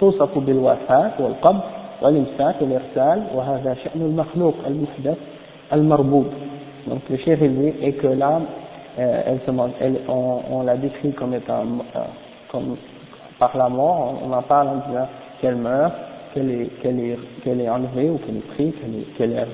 [0.00, 1.60] توصف بالوفاة والقبض
[2.02, 5.18] والإمساك والإرسال وهذا شأن المخلوق المحدث
[5.72, 6.26] المربوب
[6.88, 8.44] donc le chef dit est que l'âme
[8.98, 11.62] euh, elle se, elle, on, on la décrit comme étant
[11.96, 12.00] euh,
[12.50, 12.76] comme
[13.38, 15.08] par la mort on en parle en disant
[15.41, 15.93] qu'elle meurt,
[16.33, 18.73] qu'elle est, qu'elle est, qu'elle est enlevée ou qu'elle est prise,
[19.17, 19.45] qu'elle est,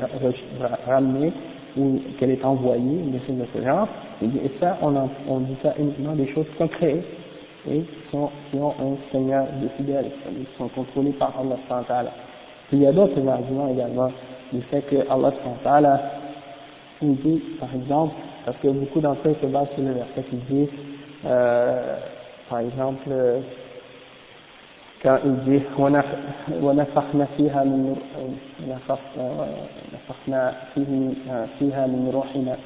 [0.88, 1.32] ramenée
[1.78, 3.88] ou qu'elle est envoyée, des choses de ce genre.
[4.22, 4.28] Et,
[4.60, 7.04] ça, on, dit ça uniquement des choses créées
[7.70, 12.10] et qui, sont, qui ont un Seigneur de fidèles, qui sont contrôlés par Allah s.w.t.
[12.72, 14.12] Il y a d'autres arguments également
[14.52, 15.88] du fait que Allah s.w.t.
[17.02, 18.14] il dit, par exemple,
[18.46, 20.70] parce que beaucoup d'entre eux se basent sur le verset qui dit,
[21.26, 21.98] euh,
[22.50, 23.10] par exemple,
[25.05, 25.63] quand il dit
[26.63, 27.97] ونفخنا فيها من
[28.69, 30.55] نفخنا
[31.59, 32.57] فيها من روحنا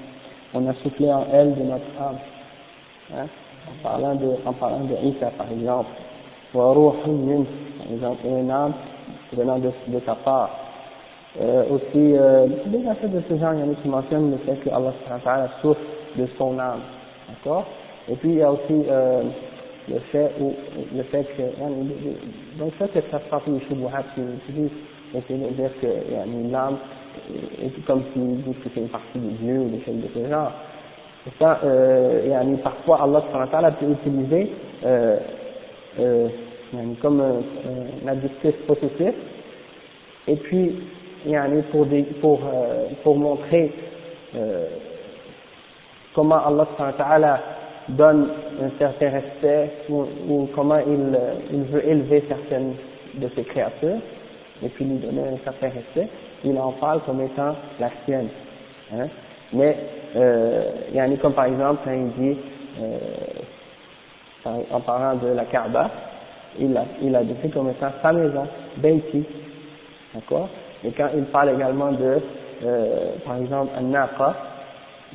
[0.57, 2.19] on a soufflé en elle de notre âme
[3.15, 3.27] hein,
[3.69, 5.91] en parlant de en parlant de Isa par exemple
[6.55, 7.47] وروح من
[7.79, 8.75] par exemple une âme
[9.33, 10.51] venant de, de sa part
[11.41, 14.37] Euh, aussi, euh, des versets de ce genre, il y en a qui mentionnent le
[14.47, 15.81] fait que Allah subhanahu wa ta'ala souffre
[16.17, 16.79] de son âme.
[17.29, 17.65] D'accord
[18.09, 19.23] Et puis il y a aussi euh,
[19.90, 20.54] le fait où,
[20.96, 24.72] le fait que, donc ça c'est ça partie des shubuhat qui utilisent,
[25.14, 26.78] essayer de dire que y a une âme,
[27.62, 30.30] et comme s'ils disent que c'est une partie de Dieu ou des choses de ce
[30.30, 30.52] genre.
[31.28, 34.52] Et ça, euh, yani, parfois Allah peut utiliser
[34.86, 35.18] euh,
[36.00, 36.28] euh,
[37.02, 37.42] comme un,
[38.06, 39.14] un adjectif possessif,
[40.28, 40.76] et puis
[41.26, 43.72] yani, pour, des, pour, euh, pour montrer
[44.36, 44.68] euh,
[46.14, 47.40] comment Allah
[47.90, 48.30] donne
[48.62, 51.18] un certain respect ou, ou comment il,
[51.52, 52.74] il veut élever certaines
[53.16, 54.00] de ses créatures
[54.64, 56.10] et puis lui donner un certain respect,
[56.44, 58.30] il en parle comme étant la sienne.
[58.94, 59.08] Hein.
[59.54, 59.76] Mais
[60.16, 62.38] euh, il y en a comme par exemple quand il dit,
[62.82, 62.98] euh,
[64.72, 65.90] en parlant de la Kaaba,
[66.60, 69.24] il a, il a décrit comme étant sa maison, Beiti,
[70.14, 70.50] d'accord
[70.84, 72.20] Et quand il parle également de,
[72.64, 74.36] euh, par exemple, An-Naqa,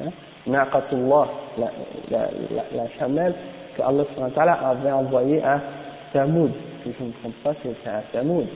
[0.03, 0.11] hein,
[0.47, 1.29] Naqatullah,
[1.59, 1.71] la,
[2.11, 2.19] la,
[2.51, 3.35] la, la chamelle
[3.77, 5.61] que Allah avait envoyée à
[6.13, 6.51] Samoud,
[6.83, 8.47] si je ne me trompe pas, c'est à Samoud.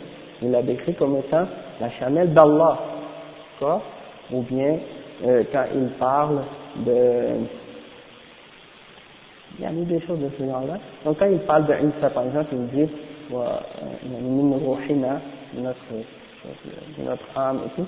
[0.43, 1.47] Il l'a décrit comme étant
[1.81, 2.79] la chamelle d'Allah,
[3.61, 3.83] d'accord?
[4.33, 4.79] Ou bien
[5.27, 6.43] euh, quand il parle
[6.87, 7.29] de...
[9.59, 10.79] Il y a des choses de ce genre-là.
[11.05, 11.75] Donc quand il parle de
[12.11, 12.93] par exemple, il dit
[15.55, 15.79] de notre,
[16.99, 17.87] de notre âme et tout.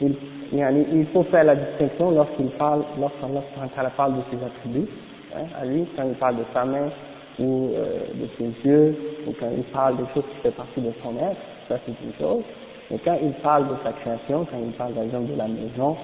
[0.00, 0.14] Il,
[0.52, 4.88] il faut faire la distinction lorsqu'il parle, lorsqu'Allah parle de ses attributs,
[5.34, 6.90] hein, à lui, quand il parle de sa main
[7.38, 8.94] ou euh, de ses yeux,
[9.26, 12.12] ou quand il parle des choses qui font partie de son être, ça c'est une
[12.18, 12.44] chose.
[12.90, 15.96] Mais quand il parle de sa création, quand il parle par exemple de la maison,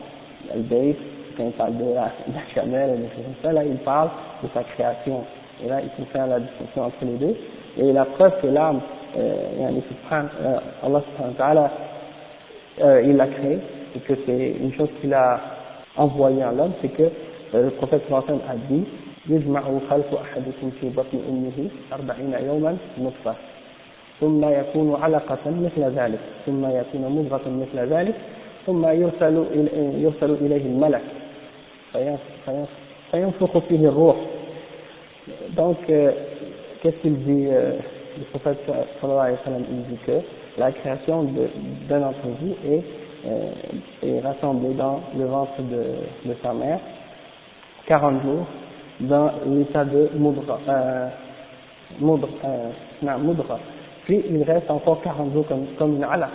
[0.54, 0.94] le
[1.36, 4.10] quand il parle de la, de la chamelle et choses comme ça, là il parle
[4.42, 5.24] de sa création.
[5.64, 7.36] Et là il faut faire la distinction entre les deux.
[7.78, 8.80] Et la preuve que l'âme,
[9.16, 11.70] euh, euh, Allah subhanahu wa ta'ala,
[12.80, 13.58] euh, il l'a créé,
[13.95, 15.39] et que c'est une chose qu'il a
[15.95, 18.85] envoyée à l'homme, c'est que euh, le prophète sallallahu a dit
[19.29, 23.35] يجمع خلق أحدكم في بطن أمه أربعين يوما نطفة
[24.21, 28.15] ثم يكون علقة مثل ذلك ثم يكون مضغة مثل ذلك
[28.65, 29.45] ثم يرسل
[29.97, 31.01] يرسل إليه الملك
[33.11, 34.15] فينفخ فيه الروح
[35.57, 36.11] donc euh,
[36.81, 37.73] qu'est-ce qu'il dit euh,
[38.17, 38.59] le prophète
[39.01, 40.19] sallallahu alayhi wa sallam il dit que
[40.57, 41.23] la création
[41.89, 42.81] d'un d'entre vous est,
[43.26, 43.50] euh,
[44.02, 46.80] est rassemblée dans le ventre de, sa mère
[47.86, 48.46] 40 jours
[49.00, 51.08] dans l'état de moudra, euh,
[52.00, 52.70] moudra, euh,
[53.02, 53.58] non, moudra.
[54.04, 56.32] Puis il reste encore 40 jours comme, comme une alaqa.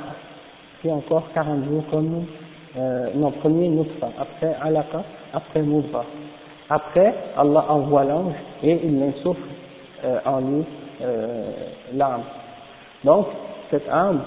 [0.79, 2.25] Puis encore 40 jours comme,
[2.77, 6.05] euh, non, premier nutfa, après alaqa, après moudra.
[6.69, 9.39] Après, Allah envoie l'ange et il l'insuffle
[10.03, 10.65] euh, en lui
[11.01, 11.51] euh,
[11.93, 12.23] l'âme.
[13.05, 13.27] Donc,
[13.71, 14.21] cette âme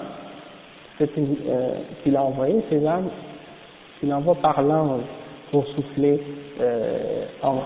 [0.99, 1.73] euh,
[2.03, 3.09] qu'il a envoyée, c'est l'âme
[3.99, 5.01] qu'il envoie par l'ange
[5.51, 6.21] pour souffler
[6.59, 7.59] euh, en,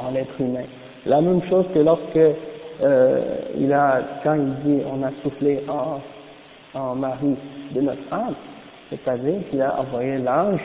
[0.00, 0.64] en l'être humain.
[1.06, 2.18] La même chose que lorsque
[2.80, 6.00] euh, il a, quand il dit on a soufflé en,
[6.94, 7.34] Marie
[7.74, 8.34] de notre âme,
[8.90, 10.60] c'est-à-dire qu'il a envoyé l'ange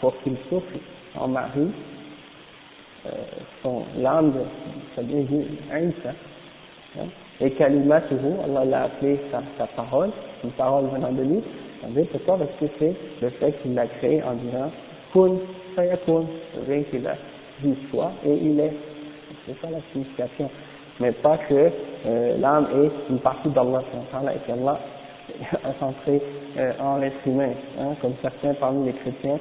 [0.00, 0.78] pour qu'il souffle
[1.18, 1.70] en Marie
[3.06, 3.10] euh,
[3.62, 4.32] son l'âme
[4.94, 6.12] c'est-à-dire Isa, hein,
[7.40, 10.10] et Kalima toujours, Allah l'a appelé sa, parole,
[10.42, 11.42] une parole venant de lui,
[11.80, 14.70] c'est-à-dire pourquoi Parce que c'est le fait qu'il l'a créé en disant
[15.12, 15.36] Kun,
[15.74, 16.24] Fayakun,
[16.54, 17.16] c'est-à-dire qu'il a
[17.62, 18.72] dit soi et il est.
[19.46, 20.50] C'est ça la signification.
[20.98, 21.70] Mais pas que
[22.06, 23.82] euh, l'âme est une partie d'Allah
[24.34, 24.80] et qu'Allah
[25.28, 26.22] est centré
[26.56, 29.38] euh, en l'être humain, hein, comme certains parmi les chrétiens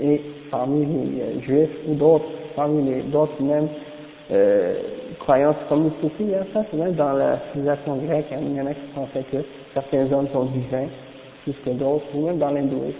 [0.00, 3.68] et parmi les euh, juifs ou d'autres, parmi les d'autres même
[4.32, 4.74] euh,
[5.20, 8.60] croyances comme les soufis, hein, ça c'est même dans la civilisation grecque, hein, il y
[8.60, 9.38] en a qui pensaient que
[9.74, 10.88] certains hommes sont divins
[11.44, 12.96] plus que d'autres, ou même dans l'hindouisme,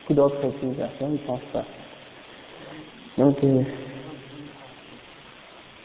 [0.00, 1.64] beaucoup d'autres civilisations, ils pensent pas.
[3.18, 3.62] Donc, euh,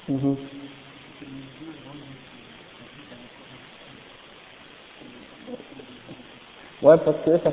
[0.09, 0.35] mm
[6.81, 7.51] Ouais, parce que ça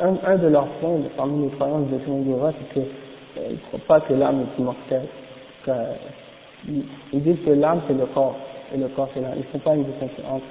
[0.00, 4.00] un, un, de leurs points parmi les croyances de Tungura, c'est euh, ne croient pas
[4.00, 5.06] que l'âme est immortelle.
[5.68, 5.94] Euh,
[6.68, 8.36] ils, disent que l'âme c'est le corps,
[8.74, 9.34] et le corps c'est l'âme.
[9.36, 10.44] Ils ne font pas une distinction entre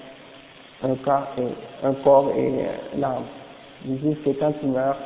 [0.83, 3.23] un corps et, un corps et euh, l'âme.
[3.85, 4.97] Ils disent que quand tu meurs,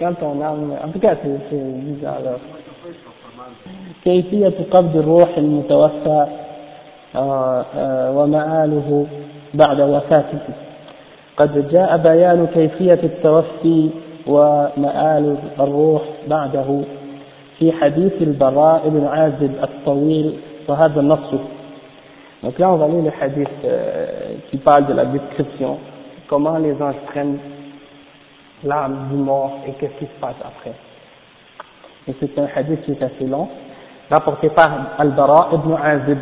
[0.00, 2.18] quand ton âme, en tout cas c'est bizarre.
[4.04, 6.26] كيفية قبض الروح المتوفى
[8.14, 9.06] ومآله
[9.54, 10.38] بعد وفاته
[11.36, 13.90] قد جاء بيان كيفية التوفي
[14.26, 16.80] ومآل الروح بعده
[17.60, 20.36] في حديث البراء بن عازب الطويل
[20.68, 21.34] وهذا النص
[22.42, 25.76] Donc là, on va lire le hadith euh, qui parle de la description,
[26.26, 27.36] comment les anges prennent
[28.64, 30.72] l'âme du mort et qu'est-ce qui se passe après.
[32.08, 33.46] Et c'est un hadith qui est assez long,
[34.10, 36.18] rapporté par Al-Bara ibn Azib.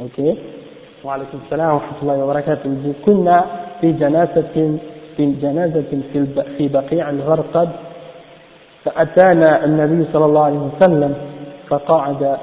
[0.00, 0.36] Ok
[1.04, 3.44] وعليكم السلام ورحمة الله وبركاته كنا
[3.80, 4.78] في جنازة
[5.16, 6.26] في جنازة في
[6.58, 7.68] في بقيع الغرقد
[8.84, 11.14] فأتانا النبي صلى الله عليه وسلم
[11.68, 12.38] فقعد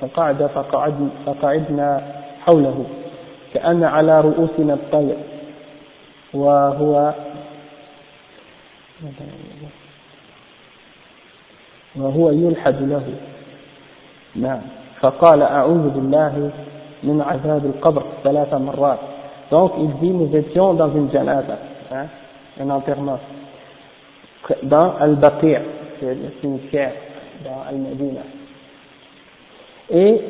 [0.00, 2.02] فقعد فقعد فقعدنا
[2.46, 2.84] حوله
[3.54, 5.16] كأن على رؤوسنا الطير.
[6.34, 7.12] وهو
[11.96, 13.02] وهو يلحد له.
[14.36, 14.60] نعم.
[15.00, 16.50] فقال أعوذ بالله
[17.02, 18.98] من عذاب القبر ثلاث مرات.
[19.50, 21.58] Donc il dit nous étions dans une janaza
[21.92, 22.06] hein,
[22.60, 23.18] un enterrement.
[24.64, 25.56] Dans Al-Baqi'
[26.00, 26.92] c'est le cimetière
[27.44, 28.22] dans Al-Medina
[29.90, 30.20] et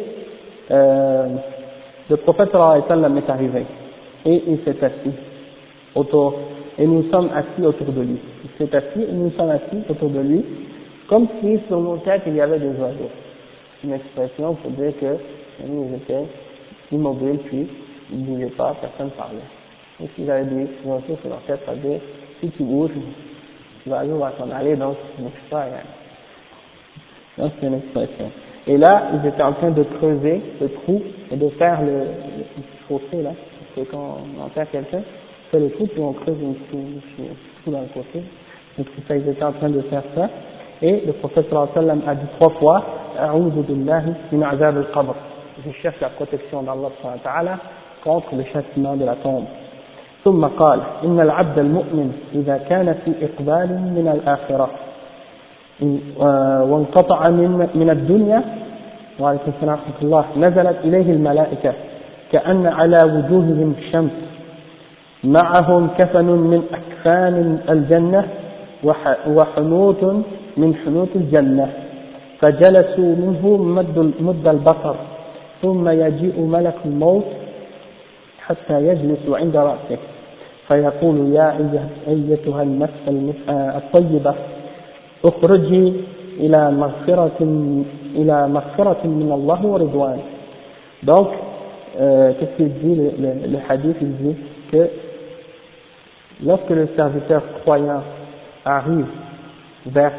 [0.71, 1.27] euh,
[2.09, 3.67] le prophète sallallahu est arrivé.
[4.25, 5.13] Et il s'est assis
[5.95, 6.39] autour
[6.79, 8.19] et nous sommes assis autour de lui.
[8.45, 10.45] Il s'est assis et nous sommes assis autour de lui
[11.09, 13.11] comme si sur nos têtes il y avait des oiseaux.
[13.85, 15.17] Une expression pour dire que
[15.67, 16.27] nous étaient
[16.93, 17.69] immobiles puis
[18.13, 19.39] ils ne bougeaient pas, personne ne parlait.
[20.03, 22.01] Et s'ils avaient des oiseaux sur leur tête, ça veut dire
[22.41, 22.91] si tu bouges,
[23.87, 25.63] l'oiseau va s'en aller donc tu ne bouges pas.
[25.65, 25.87] Hein.
[27.39, 28.31] Donc c'est une expression.
[28.67, 32.63] Et là, ils étaient en train de creuser le trou et de faire le, le
[32.87, 36.37] fossé là, parce que quand on enterre quelqu'un, on fait le trou puis on creuse
[36.37, 37.29] un petit
[37.63, 38.23] trou dans le fossé.
[38.77, 40.29] Donc c'est ça, ils étaient en train de faire ça.
[40.83, 42.85] Et le prophète sallallahu alayhi wa sallam a dit trois fois,
[43.19, 45.15] A'udhu billahi min azab al-qabr.
[45.67, 47.59] Je cherche la protection d'Allah
[48.03, 49.45] contre le châtiment de la tombe.
[50.25, 54.71] ثم قال إن العبد المؤمن إذا كان في إقبال من الآخرة
[56.71, 58.43] وانقطع من, من الدنيا
[59.21, 61.73] وعليكم السلام ورحمة الله نزلت إليه الملائكة
[62.33, 64.11] كأن على وجوههم الشمس
[65.25, 68.25] معهم كفن من أكفان الجنة
[69.27, 70.05] وحنوت
[70.57, 71.69] من حنوت الجنة
[72.41, 73.57] فجلسوا منه
[74.21, 74.95] مد البصر
[75.63, 77.25] ثم يجيء ملك الموت
[78.50, 79.98] حتى يجلس عند رأسه
[80.68, 81.58] فيقول يا
[82.08, 83.04] أيتها النفس
[83.50, 84.36] الطيبة
[85.26, 85.94] اخرجي
[86.40, 87.40] إلى مغفرة
[88.16, 90.20] إلى مغفرة من الله ورضوان
[91.04, 91.28] donc
[92.00, 94.36] euh, qu'est-ce qu'il dit le, le, le hadith il dit
[94.72, 94.90] que
[96.44, 98.02] lorsque le serviteur croyant
[98.66, 99.06] arrive
[99.86, 100.12] vers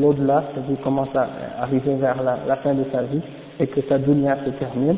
[0.00, 1.28] l'au-delà, c'est-à-dire commence à
[1.62, 3.20] arriver vers la, la, fin de sa vie
[3.60, 4.96] et que sa dunya se termine,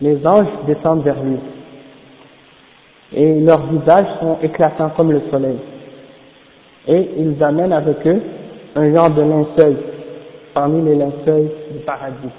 [0.00, 1.38] les anges descendent vers lui.
[3.13, 5.57] Et leurs visages sont éclatants comme le soleil.
[6.87, 8.21] Et ils amènent avec eux
[8.75, 9.77] un genre de linceul
[10.53, 12.29] parmi les linceuls du paradis.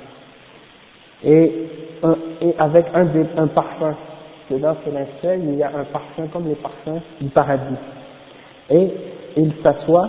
[1.24, 1.52] Et,
[2.02, 3.06] un, et avec un,
[3.36, 3.94] un parfum.
[4.50, 7.76] Dedans ce linceul, il y a un parfum comme les parfums du paradis.
[8.70, 8.88] Et
[9.36, 10.08] il s'assoit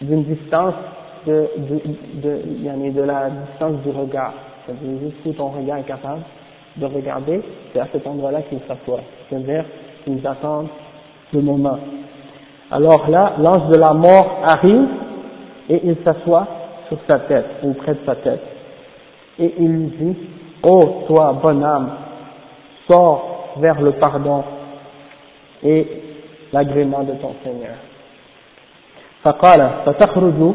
[0.00, 0.74] d'une distance
[1.26, 1.80] de, de,
[2.22, 4.34] de, de, la distance du regard.
[4.66, 6.22] C'est-à-dire jusqu'où ton regard est capable
[6.77, 7.41] de regarder,
[7.71, 9.01] c'est à cet endroit-là qu'il s'assoit.
[9.29, 9.65] C'est-à-dire
[10.03, 10.69] qu'ils attendent
[11.31, 11.79] le moment.
[12.71, 14.87] Alors là, l'ange de la mort arrive
[15.69, 16.47] et il s'assoit
[16.87, 18.41] sur sa tête, ou près de sa tête.
[19.39, 20.17] Et il lui dit,
[20.63, 21.91] oh toi, bonne âme,
[22.89, 24.43] sors vers le pardon
[25.63, 25.87] et
[26.51, 27.75] l'agrément de ton Seigneur.
[29.23, 30.53] فقال فتخرج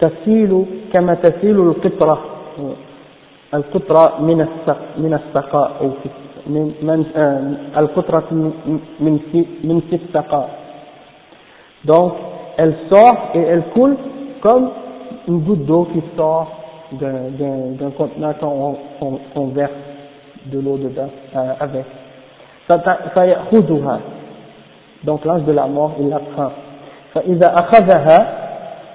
[0.00, 2.18] تسيل كما تسيل القطرة
[3.53, 4.47] القطرة من
[4.97, 5.89] من السقاء أو
[6.47, 7.05] من من
[7.77, 8.27] القطرة
[8.99, 9.19] من
[9.63, 10.49] من في السقاء
[11.85, 12.13] donc
[12.57, 13.95] elle sort et elle coule
[14.41, 14.69] comme
[15.27, 16.51] une goutte d'eau qui sort
[16.91, 19.71] d'un contenant qu'on qu verse
[20.45, 21.85] de l'eau dedans euh, avec
[23.13, 23.99] فيأخذها
[25.03, 26.51] donc l'ange de la mort il la prend
[27.13, 28.17] فإذا أخذها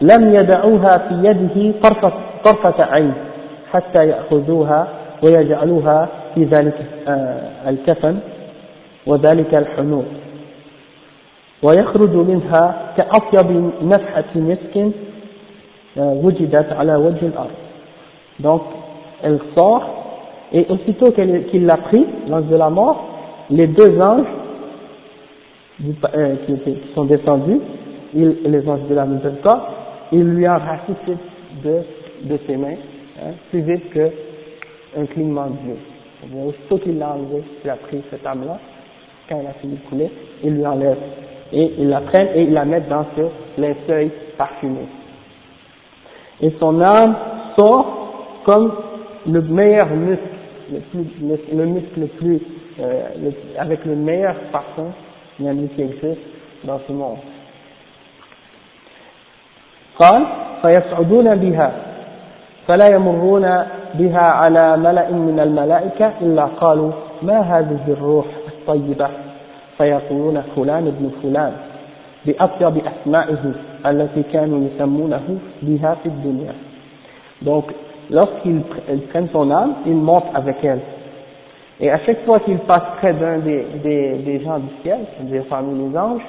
[0.01, 2.13] لم يدعوها في يده طرفة,
[2.45, 3.15] طرفة عين
[3.74, 4.88] حتى يأخذوها
[5.24, 6.86] ويجعلوها في ذلك
[7.68, 8.20] الكفن
[9.08, 10.06] وذلك الحنوط
[11.64, 14.92] ويخرج منها كأطيب نفحة مسك
[15.98, 17.60] وجدت على وجه الأرض
[18.40, 18.62] donc
[19.22, 19.84] elle sort
[20.54, 23.04] et aussitôt qu'il qu l'a pris l'ange de la mort
[23.50, 24.26] les deux anges
[26.16, 27.60] euh, qui, qui sont descendus
[28.14, 29.62] il, les anges de la miséricorde,
[30.12, 31.14] il lui a racheté
[31.64, 31.82] de,
[32.24, 32.76] de ses mains,
[33.25, 35.79] hein, plus vite qu'un clignement d'yeux.
[36.47, 38.59] Aussitôt qu'il l'a enlevé, il a pris cette âme-là,
[39.29, 40.11] quand il a fini de couler,
[40.43, 40.99] il lui enlève.
[41.53, 44.87] Et il la prenne et il la met dans ce linceul parfumé.
[46.41, 47.17] Et son âme
[47.57, 48.73] sort comme
[49.27, 50.23] le meilleur muscle,
[50.73, 52.41] le, plus, le, le muscle le plus,
[52.81, 54.93] euh, le, avec le meilleur parfum
[55.37, 55.47] qui
[55.83, 56.21] existe
[56.65, 57.19] dans ce monde.
[62.69, 63.45] فلا يمرون
[77.43, 77.65] donc
[78.11, 78.61] lorsqu'ils
[79.11, 80.81] prennent son âme ils montent avec elle.
[81.81, 85.45] Et à chaque fois qu'ils passent près d'un des, des, des gens du ciel c'est-à-dire
[85.51, 86.23] parmi les anges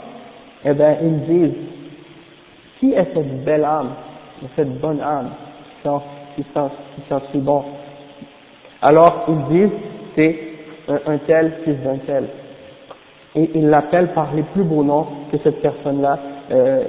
[0.66, 1.58] eh ben, ils disent
[2.80, 3.92] qui est cette belle âme
[4.58, 5.30] cette bonne âme?
[6.36, 7.66] 606 bons.
[8.82, 9.78] Alors ils disent
[10.16, 10.40] c'est
[10.88, 12.26] un, tel fils d'un tel.
[13.36, 16.20] Et ils l'appellent par les plus beaux noms que cette personne-là,
[16.52, 16.84] euh,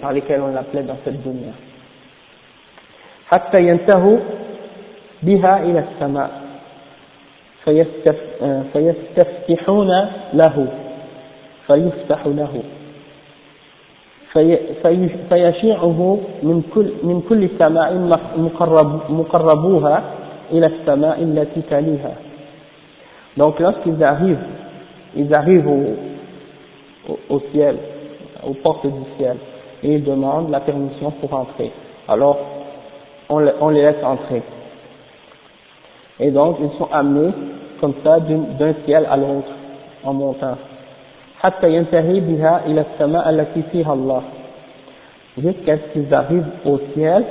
[0.00, 1.52] par lesquels on l'appelait dans cette dunya.
[3.32, 4.18] حتى ينتهوا
[5.22, 6.30] بها إلى السماء
[8.72, 9.90] فيستفتحون
[10.34, 10.66] له
[11.66, 12.62] فيفتح له
[15.29, 17.89] فيشيعه من كل من كل سماء
[18.37, 20.03] مقرب مقربوها
[20.51, 22.13] إلى السماء التي تليها.
[23.37, 24.45] Donc lorsqu'ils arrivent
[25.15, 27.77] ils arrivent au, au, ciel,
[28.45, 29.37] aux portes du ciel,
[29.83, 31.71] et ils demandent la permission pour entrer.
[32.07, 32.37] Alors,
[33.29, 34.43] on, on les laisse entrer.
[36.19, 37.31] Et donc, ils sont amenés
[37.79, 39.49] comme ça d'un ciel à l'autre,
[40.03, 40.57] en montant.
[45.38, 47.24] Jusqu'à ce qu'ils arrivent au ciel,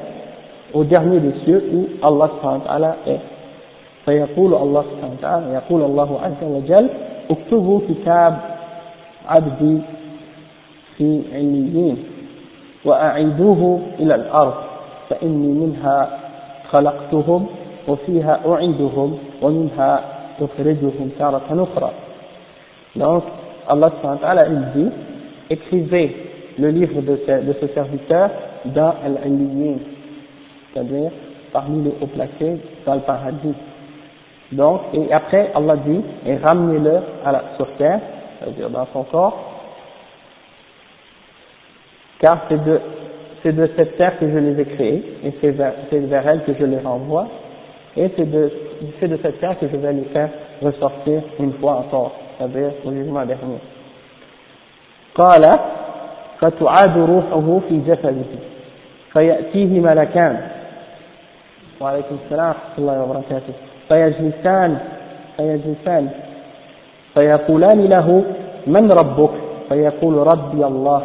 [0.73, 3.19] au dernier des cieux où Allah est.
[4.05, 6.89] فيقول الله سبحانه وتعالى يقول الله عز وجل
[7.29, 8.37] اكتبوا كتاب
[9.27, 9.77] عبدي
[10.97, 11.97] في عليين
[12.85, 14.53] وأعيدوه إلى الأرض
[15.09, 16.19] فإني منها
[16.71, 17.45] خلقتهم
[17.87, 20.03] وفيها أعيدهم ومنها
[20.41, 21.91] أخرجهم تارة أخرى
[22.95, 23.23] Donc,
[23.71, 24.91] Allah il dit,
[25.49, 26.15] écrivez
[26.59, 28.29] le livre de ce, de ce serviteur
[28.65, 29.77] dans Al-Aliyin,
[30.73, 31.11] c'est-à-dire
[31.53, 33.53] parmi les hauts placés dans le paradis.
[34.51, 36.99] Donc, et après, Allah dit, et ramenez-le
[37.55, 38.01] sur terre,
[38.39, 39.37] c'est-à-dire dans son corps,
[42.19, 46.53] car c'est de, cette terre que je les ai créés, et c'est vers, elle que
[46.59, 47.27] je les renvoie,
[47.95, 50.29] et c'est de cette terre que je vais les faire
[50.61, 52.13] ressortir une fois encore,
[52.85, 53.61] au jugement dernier.
[55.15, 55.59] قال
[56.39, 58.31] فتعاد روحه في جسده
[59.13, 60.37] فيأتيه ملكان.
[61.81, 63.53] وعليكم السلام ورحمة الله وبركاته.
[63.87, 64.77] فيجلسان
[65.37, 66.09] فيجلسان
[67.13, 68.23] فيقولان له
[68.67, 69.29] من ربك؟
[69.69, 71.01] فيقول ربي الله.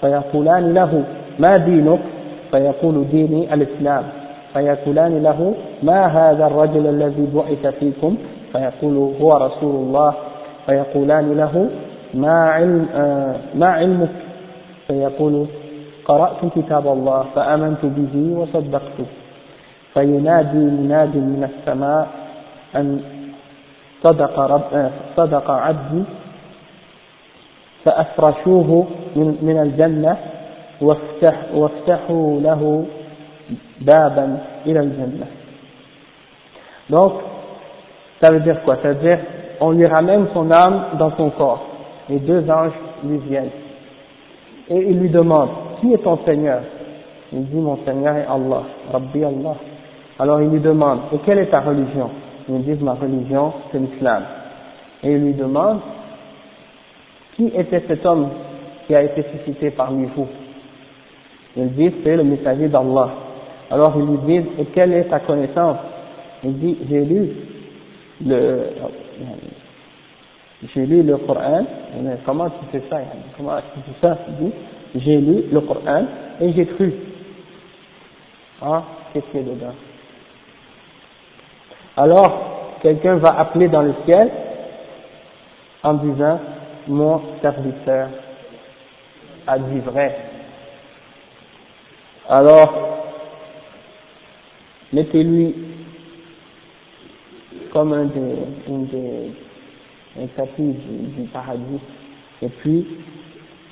[0.00, 1.04] فيقولان له
[1.38, 2.00] ما دينك؟
[2.50, 4.04] فيقول ديني الإسلام.
[4.52, 8.16] فيقولان له ما هذا الرجل الذي بعث فيكم؟
[8.52, 10.14] فيقول هو رسول الله.
[10.66, 11.70] فيقولان له
[12.14, 14.14] ما علم آه ما علمك؟
[14.86, 15.46] فيقول
[16.04, 19.06] قرأت كتاب الله فآمنت به وصدقته.
[19.94, 22.08] فينادي مناد من السماء
[22.76, 23.00] أن
[24.04, 26.02] صدق, رب صدق عبدي
[27.84, 28.86] فأفرشوه
[29.16, 30.16] من, من الجنة
[30.80, 32.86] وافتح وافتحوا له
[33.80, 35.26] بابا إلى الجنة.
[36.90, 37.12] Donc,
[38.20, 38.76] ça veut dire quoi?
[38.82, 39.18] Ça veut dire,
[39.60, 41.66] on lui ramène son âme dans son corps,
[42.10, 42.72] et deux anges
[43.04, 43.50] lui viennent.
[44.70, 45.48] Et il lui demande,
[45.80, 46.60] qui est ton Seigneur?
[47.32, 49.56] Il dit, mon Seigneur est Allah, Rabbi Allah.
[50.18, 52.10] Alors il lui demande, et quelle est ta religion?
[52.48, 54.22] Il dit, ma religion, c'est l'islam.
[55.02, 55.80] Et il lui demande,
[57.36, 58.28] qui était cet homme
[58.86, 60.28] qui a été suscité parmi vous?
[61.56, 63.10] Il dit, c'est le messager d'Allah.
[63.70, 65.78] Alors il lui dit, et quelle est ta connaissance?
[66.44, 67.30] Il dit, j'ai lu
[68.24, 68.70] le,
[70.74, 71.64] j'ai lu le Coran.
[72.24, 73.00] Comment tu fais ça
[73.36, 74.18] Comment tu fais ça?
[74.94, 76.04] J'ai lu le Coran
[76.40, 76.92] et j'ai cru.
[78.62, 79.74] Ah, qu'est-ce qu'il y a dedans?
[81.96, 84.30] Alors quelqu'un va appeler dans le ciel
[85.82, 86.40] en disant
[86.88, 88.08] mon serviteur
[89.46, 90.16] a dit vrai.
[92.28, 92.72] Alors,
[94.92, 95.54] mettez-lui
[97.73, 98.35] comme un des,
[98.67, 99.31] une des
[100.21, 101.79] un tapis du, du, paradis,
[102.41, 102.85] et puis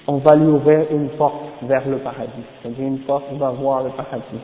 [0.08, 3.90] on va lui ouvrir une porte vers le paradis, c'est-à-dire une porte va voir le
[3.90, 4.44] paradis.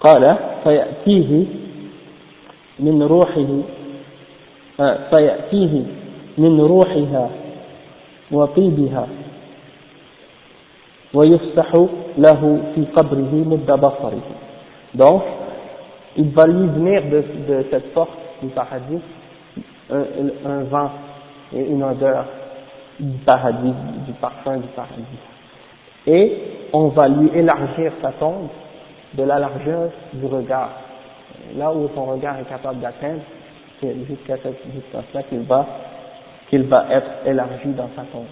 [0.00, 1.44] قال فيأتيه
[2.80, 3.50] من روحه
[5.10, 5.82] فيأتيه
[6.38, 7.30] من روحها
[8.32, 9.08] وطيبها
[11.14, 11.74] ويفسح
[12.18, 14.22] له في قبره مد بصره
[14.94, 15.22] donc
[16.16, 19.00] il va lui venir de, de cette porte du paradis
[19.90, 20.04] un,
[20.44, 20.90] un vent
[21.54, 22.24] et une odeur
[22.98, 23.74] du paradis,
[24.06, 25.02] du parfum du paradis.
[26.06, 26.42] Et
[26.72, 28.48] on va lui élargir sa tombe
[29.14, 30.70] de la largeur du regard.
[31.56, 33.20] Là où son regard est capable d'atteindre,
[33.80, 35.66] c'est jusqu'à cette distance-là qu'il va,
[36.50, 38.26] qu'il va être élargi dans sa tombe.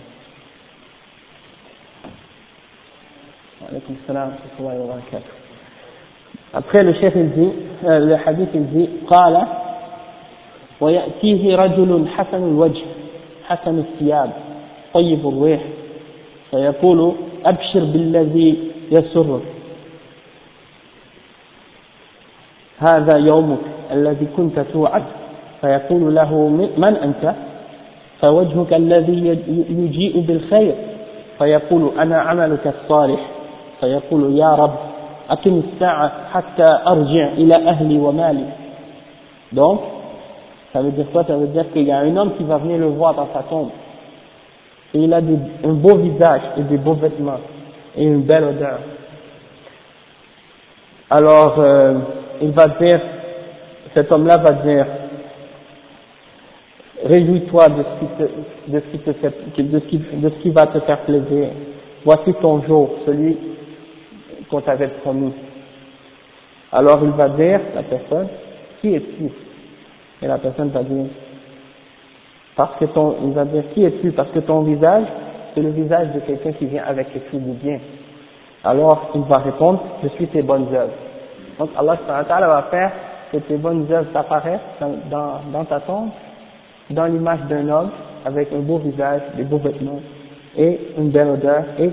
[6.53, 7.53] Après le chef il dit,
[7.85, 9.47] euh, le hadith il dit, قال
[10.82, 12.86] ويأتيه رجل حسن الوجه
[13.48, 14.32] حسن الثياب
[14.94, 15.62] طيب الريح
[16.52, 17.12] فيقول
[17.46, 18.58] أبشر بالذي
[18.92, 19.42] يسرك.
[22.80, 23.60] هذا يومك
[23.92, 25.04] الذي كنت توعد.
[25.62, 27.36] فيقول له من أنت؟
[28.22, 29.38] فوجهك الذي
[29.70, 30.76] يجيء بالخير.
[31.38, 33.20] فيقول أنا عملك الصالح.
[33.80, 34.76] فيقول يا رب
[35.30, 38.46] أقم الساعة حتى أرجع إلى أهلي ومالي.
[39.56, 39.80] Donc
[40.74, 41.24] ça veut dire quoi?
[41.26, 43.44] Ça veut dire qu'il y a un homme qui va venir le voir dans sa
[43.44, 43.70] tombe
[44.94, 47.40] et il a un beau visage et des beaux vêtements
[47.96, 48.80] et une belle odeur.
[51.10, 52.00] Alors, euh,
[52.42, 53.00] il va dire,
[53.94, 54.86] cet homme-là va dire,
[57.06, 57.84] réjouis-toi de
[60.30, 61.50] ce qui va te faire plaisir.
[62.04, 63.38] Voici ton jour, celui
[64.50, 65.34] qu'on t'avait promis.
[66.72, 68.28] Alors il va dire, la personne,
[68.82, 69.32] qui es-tu?
[70.22, 71.06] Et la personne va dire,
[72.56, 74.12] parce que ton, il va dire qui es-tu?
[74.12, 75.06] Parce que ton visage,
[75.54, 77.80] c'est le visage de quelqu'un qui vient avec quelque chose de bien.
[78.64, 80.94] Alors, il va répondre, je suis tes bonnes œuvres.
[81.58, 81.98] Donc, Allah
[82.28, 82.92] va faire
[83.32, 86.10] que tes bonnes œuvres apparaissent dans, dans, dans ta tombe,
[86.92, 87.90] dans l'image d'un homme,
[88.26, 90.02] avec un beau visage, des beaux vêtements,
[90.58, 91.90] et une belle odeur, et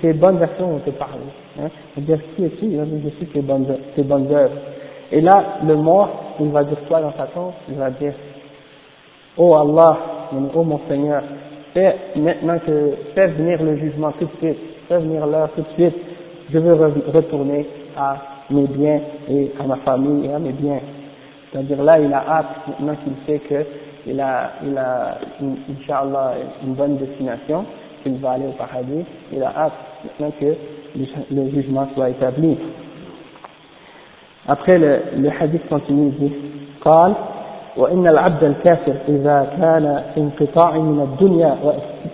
[0.00, 1.18] tes bonnes actions vont te parler.
[1.60, 1.68] Hein.
[1.96, 2.70] Dire, qui es-tu?
[2.70, 4.54] Je suis tes bonnes, tes bonnes œuvres.
[5.12, 7.52] Et là, le mort, il va dire quoi dans ta tombe?
[7.68, 8.14] Il va dire,
[9.36, 9.98] Oh Allah,
[10.54, 11.22] oh mon Seigneur,
[11.74, 15.68] fais maintenant que, fais venir le jugement tout de suite, fais venir l'heure tout de
[15.74, 15.94] suite,
[16.50, 16.74] je veux
[17.12, 18.16] retourner à
[18.50, 20.80] mes biens et à ma famille et à mes biens.
[21.52, 25.18] C'est-à-dire là, il a hâte, maintenant qu'il sait qu'il a, il a,
[25.70, 26.32] Inch'Allah,
[26.64, 27.64] une bonne destination,
[28.02, 29.72] qu'il va aller au paradis, il a hâte
[30.04, 30.54] maintenant que
[31.30, 32.56] le, jugement soit établi.
[34.48, 36.34] Après, le, le hadith continue, il dit,
[37.76, 41.56] وإن العبد الكافر إذا كان في انقطاع من الدنيا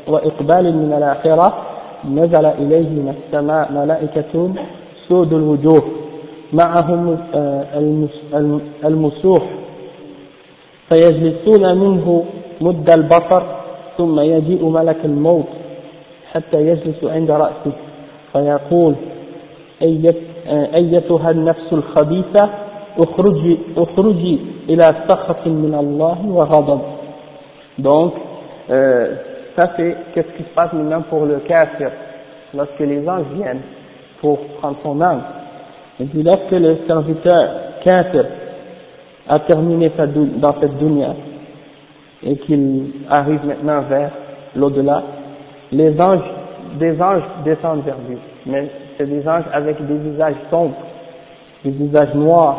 [0.09, 1.55] وإقبال من الآخرة
[2.11, 4.55] نزل إليه من السماء ملائكة
[5.09, 5.83] سود الوجوه
[6.53, 7.19] معهم
[8.85, 9.43] المسوح
[10.89, 12.25] فيجلسون منه
[12.61, 13.43] مد البصر
[13.99, 15.49] ثم يجيء ملك الموت
[16.33, 17.73] حتى يجلس عند رأسه
[18.33, 18.95] فيقول
[19.83, 20.15] آه،
[20.76, 22.50] أيتها النفس الخبيثة
[23.00, 24.40] اخرجي اخرجي
[24.70, 26.82] إلى سخط من الله وغضب
[27.80, 28.14] donc
[28.70, 29.16] euh,
[29.56, 31.92] ça c'est qu'est-ce qui se passe maintenant pour le kafir
[32.56, 33.62] lorsque les anges viennent
[34.22, 35.22] pour prendre son âme
[36.00, 37.50] et puis lorsque le serviteur
[37.84, 38.26] kafir
[39.30, 41.14] a terminé sa dans cette dunya
[42.24, 44.12] et qu'il arrive maintenant vers
[44.56, 45.04] l'au-delà
[45.72, 46.32] les anges
[46.80, 48.72] des anges descendent vers lui mais
[49.07, 50.77] des anges avec des visages sombres
[51.65, 52.57] des visages noirs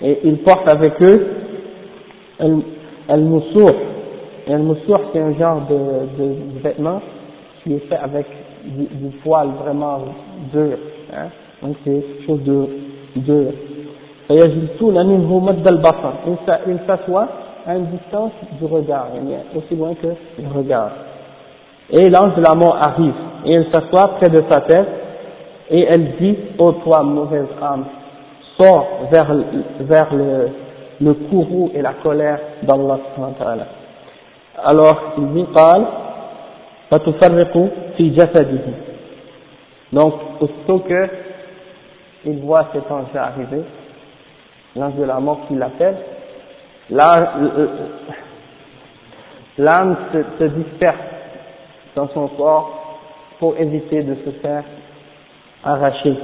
[0.00, 1.26] et ils portent avec eux
[3.08, 3.70] al-moussour.
[4.48, 7.00] Al-moussour, c'est un genre de, de, vêtement
[7.62, 8.26] qui est fait avec
[8.64, 10.00] du, du poil vraiment
[10.52, 10.78] dur.
[11.12, 11.26] Hein.
[11.62, 12.68] Donc c'est quelque chose de
[13.16, 13.52] dur.
[14.30, 14.38] Ils
[16.86, 17.28] s'assoient
[17.66, 19.08] à une distance du regard,
[19.56, 20.08] aussi loin que
[20.40, 20.90] le regard.
[21.90, 25.01] Et l'ange de la mort arrive, et elle s'assoit près de sa tête,
[25.71, 27.85] et elle dit, ô oh, toi mauvaise âme,
[28.57, 29.33] sort vers,
[29.81, 30.49] vers le,
[31.01, 32.99] le courroux et la colère d'Allah
[34.63, 35.85] alors il dit قال
[36.91, 38.59] فتفرق في جسده
[39.93, 41.09] donc aussitôt que
[42.25, 43.63] il voit cet ange arriver
[44.75, 45.97] l'ange de la mort qui l'appelle
[49.57, 50.97] l'âme se, se disperse
[51.95, 52.99] dans son corps
[53.39, 54.63] pour éviter de se faire
[55.63, 56.15] arracher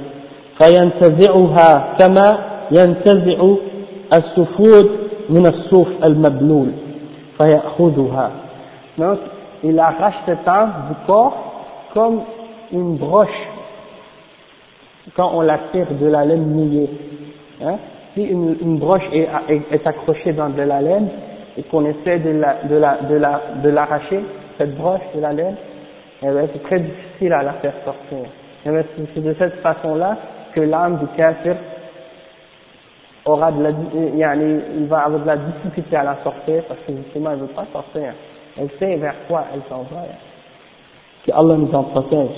[0.58, 2.38] فينتزعها كما
[2.70, 3.54] ينتزع
[4.16, 4.90] السفود
[5.30, 6.68] من الصوف المبلول
[7.38, 8.30] فيأخذها
[8.98, 9.18] donc
[9.64, 11.36] il arrache cette âme du corps
[11.94, 12.20] comme
[12.72, 13.28] une broche
[15.16, 16.90] quand on la tire de la laine mouillée
[17.62, 17.76] hein?
[18.14, 21.08] si une, une broche est, est, est, accrochée dans de la laine
[21.56, 24.20] et qu'on essaie de la de la de la de l'arracher
[24.58, 25.56] cette broche de la laine
[26.22, 30.16] eh c'est très difficile à la faire sortir eh c'est de cette façon là
[30.54, 31.56] que l'âme du kafir
[33.26, 37.30] aura de la, il va avoir de la difficulté à la sortir parce que justement
[37.30, 38.12] elle ne veut pas sortir.
[38.58, 40.02] Elle sait vers quoi elle s'en va.
[41.26, 42.36] Que Allah nous en protège.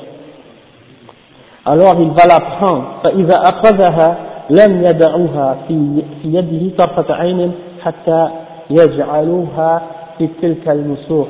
[1.64, 2.84] Alors il va la prendre.
[3.02, 4.16] فإذا أخذها
[4.50, 7.52] لم يدعوها في في يده طرفة عين
[7.84, 8.28] حتى
[8.70, 9.82] يجعلوها
[10.18, 11.28] في تلك النسور.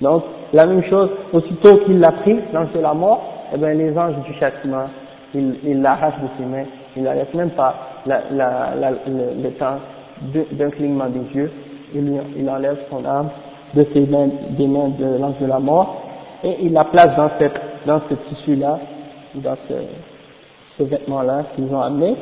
[0.00, 3.96] Donc la même chose, aussitôt qu'il l'a pris, l'ange de la mort, eh bien les
[3.98, 4.86] anges du châtiment,
[5.34, 6.64] ils il l'arrachent de ses mains,
[6.96, 7.74] ils ne la laissent même pas
[8.06, 9.78] la, la, la, le, le temps
[10.52, 11.50] d'un clignement des yeux,
[11.94, 13.28] il, il enlève son âme
[13.74, 16.02] de ses mains, des mains de l'ange de la mort,
[16.44, 18.78] et il la place dans cette, dans ce tissu-là,
[19.36, 19.74] dans ce,
[20.78, 22.16] ce vêtement-là qu'ils ont amené,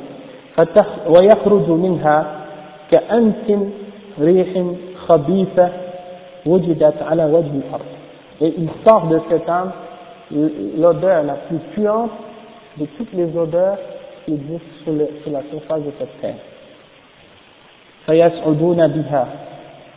[1.09, 2.27] ويخرج منها
[2.91, 3.47] كأنس
[4.21, 4.65] ريح
[5.07, 5.69] خبيثة
[6.47, 7.91] وجدت على وجه الأرض
[8.41, 9.71] et il sort de cette âme
[10.77, 12.11] l'odeur la plus puante
[12.77, 13.79] de toutes les odeurs
[14.25, 16.37] qui existent sur, le, sur la surface de cette terre.
[18.09, 19.27] فيسعدون بها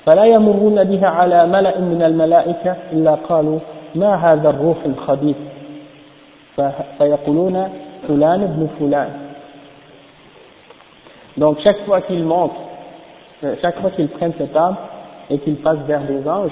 [0.06, 3.60] فلا يمرون بها على ملأ من الملائكة إلا قالوا
[3.96, 5.36] ما هذا الروح الخبيث
[6.98, 7.70] فيقولون
[8.08, 9.10] فلان ابن فلان
[11.38, 12.60] donc chaque fois qu'ils montent
[13.62, 14.76] chaque fois qu'ils prennent cette âme
[15.30, 16.52] et qu'ils passent vers des anges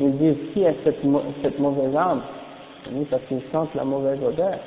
[0.00, 1.02] ils disent qui est cette,
[1.42, 2.22] cette mauvaise âme
[2.92, 4.58] oui, parce qu'ils sentent la mauvaise odeur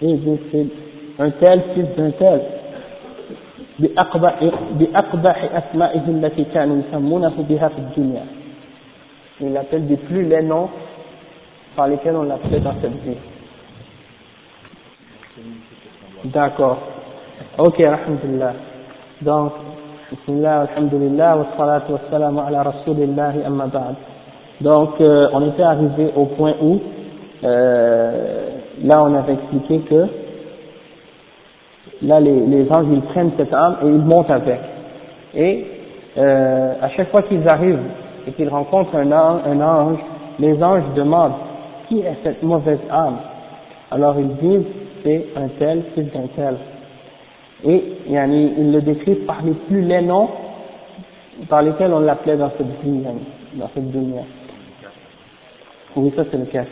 [0.00, 0.66] et ils disent c'est
[1.22, 2.40] un tel fils d'un tel
[4.78, 8.24] بأقبح أسمائه التي كانوا يسمونه بها في الدنيا
[9.40, 10.68] il appelle des plus les noms
[11.74, 13.16] par lesquels on l'appelait dans cette vie
[16.26, 16.78] d'accord
[17.58, 18.52] ok alhamdulillah
[19.22, 19.52] donc
[20.10, 23.96] bismillah alhamdulillah wa salatu wa salam ala rasulillah amma ba'd
[24.60, 26.78] donc euh, on était arrivé au point où
[27.43, 28.49] euh,
[28.83, 30.07] là on avait expliqué que
[32.01, 34.59] là les, anges ils prennent cette âme et ils montent avec.
[35.35, 35.65] Et
[36.17, 37.83] euh, à chaque fois qu'ils arrivent
[38.27, 39.99] et qu'ils rencontrent un ange, un ange,
[40.39, 41.33] les anges demandent
[41.87, 43.17] qui est cette mauvaise âme?
[43.91, 44.65] Alors ils disent
[45.03, 46.55] c'est un tel, c'est un tel.
[47.65, 50.29] Et yani, ils le décrivent par les plus les noms
[51.49, 53.03] par lesquels on l'appelait dans cette vie,
[53.53, 53.83] dans cette.
[55.95, 56.63] Oui, ça c'est le cas.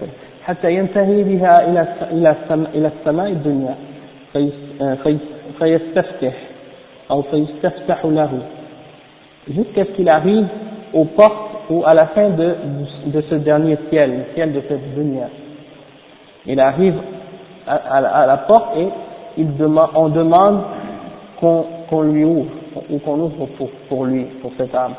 [0.45, 2.36] حتى ينتهي بها إلى إلى
[2.74, 3.74] إلى السماء الدنيا
[5.59, 6.32] فيستفتح
[7.11, 8.30] أو فيستفتح له
[9.49, 10.47] jusqu'à ce qu'il arrive
[10.95, 12.55] aux portes ou à la fin de,
[13.07, 15.28] de ce dernier ciel, le ciel de cette dunya.
[16.47, 16.95] Il arrive
[17.66, 18.88] à, à, à la porte et
[19.38, 20.61] il demande, on demande
[21.41, 22.51] qu'on qu lui ouvre
[22.91, 24.95] ou qu'on ouvre pour, pour lui, pour cette âme.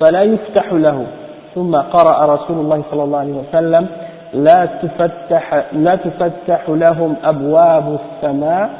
[0.00, 1.06] فلا يفتح له
[1.54, 3.86] ثم قرأ رسول الله صلى الله عليه وسلم
[4.34, 8.70] لا تفتح لا تفتح لهم أبواب السماء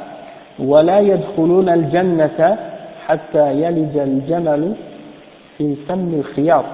[0.59, 2.59] ولا يدخلون الجنة
[3.07, 4.74] حتى يلج الجمل
[5.59, 6.64] في سم الخياط.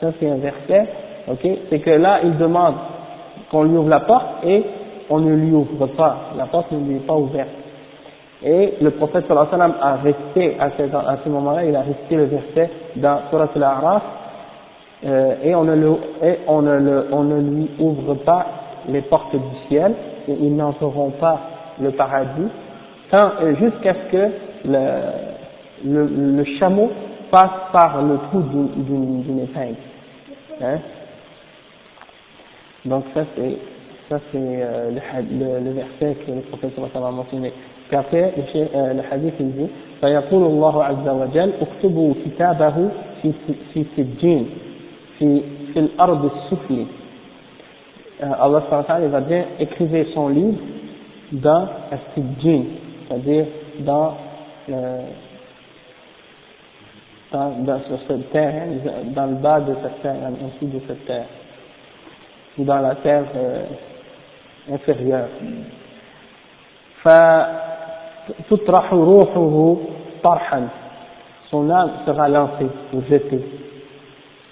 [0.00, 0.86] Ça c'est un verset,
[1.28, 2.74] ok C'est que là il demande
[3.50, 4.62] qu'on lui ouvre la porte et
[5.08, 7.48] on ne lui ouvre pas, la porte ne lui est pas ouverte.
[8.44, 11.74] Et le prophète sallallahu alayhi wa sallam a resté à ce, à ce moment-là, il
[11.74, 14.02] a resté le verset dans Surah Al-A'raf
[15.04, 18.46] euh, et, on ne, le, et on, ne le, on ne lui ouvre pas
[18.88, 19.94] les portes du ciel
[20.28, 21.40] et ils n'entreront pas
[21.80, 22.48] le paradis
[23.10, 24.30] tant euh, jusqu'à ce que
[24.64, 24.86] le,
[25.84, 26.06] le,
[26.36, 26.90] le, chameau
[27.30, 29.76] passe par le trou d'une épingle.
[30.62, 30.78] Hein?
[32.86, 33.58] Donc ça c'est
[34.08, 37.52] ça c'est euh, le, le, verset que le prophète a mentionné.
[37.88, 39.70] Puis après le, euh, le hadith il dit
[40.00, 42.88] فيقول الله عز وجل اكتبوا كتابه
[43.22, 43.32] في
[43.74, 44.50] في سجين
[45.20, 46.86] في في الأرض السفلي
[48.20, 48.62] Allah
[49.02, 50.58] il va dire écrivez son livre
[51.32, 52.62] dans As-Sijjin,
[53.08, 53.46] c'est-à-dire
[53.80, 54.14] dans,
[54.70, 55.00] euh,
[57.32, 58.62] dans, dans, sur cette terre,
[59.14, 61.26] dans le bas de cette terre, en dessous de cette terre,
[62.58, 63.64] ou dans la terre euh,
[64.72, 65.28] inférieure.
[67.06, 69.76] فتطرح روحه
[70.22, 70.68] طرحا
[71.50, 73.44] son âme sera lancée ou jetée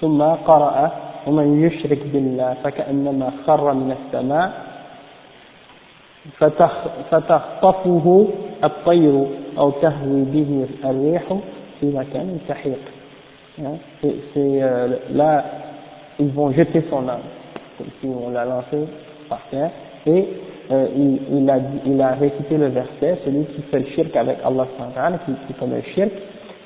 [0.02, 0.92] ثم قرأ
[1.28, 4.52] ومن يشرك بالله فكأنما خر من السماء
[7.12, 8.28] فتخطفه
[8.64, 9.26] الطير
[9.58, 11.24] أو تهوي به الريح
[11.80, 12.80] في مكان سحيق
[14.34, 14.62] c'est
[15.12, 15.44] là
[16.18, 17.28] ils vont jeter son âme
[17.78, 18.88] comme si on l'a lancé
[19.28, 19.72] par terre
[20.06, 20.28] et
[20.72, 24.38] euh, il, il, a, il a récité le verset celui qui fait le shirk avec
[24.46, 24.66] Allah
[25.26, 26.12] qui, qui fait le shirk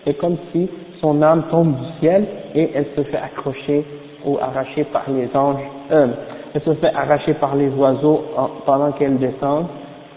[0.05, 0.69] c'est comme si
[1.01, 2.25] son âme tombe du ciel
[2.55, 3.85] et elle se fait accrocher
[4.25, 6.07] ou arracher par les anges, euh,
[6.53, 8.23] elle se fait arracher par les oiseaux
[8.65, 9.65] pendant qu'elle descend,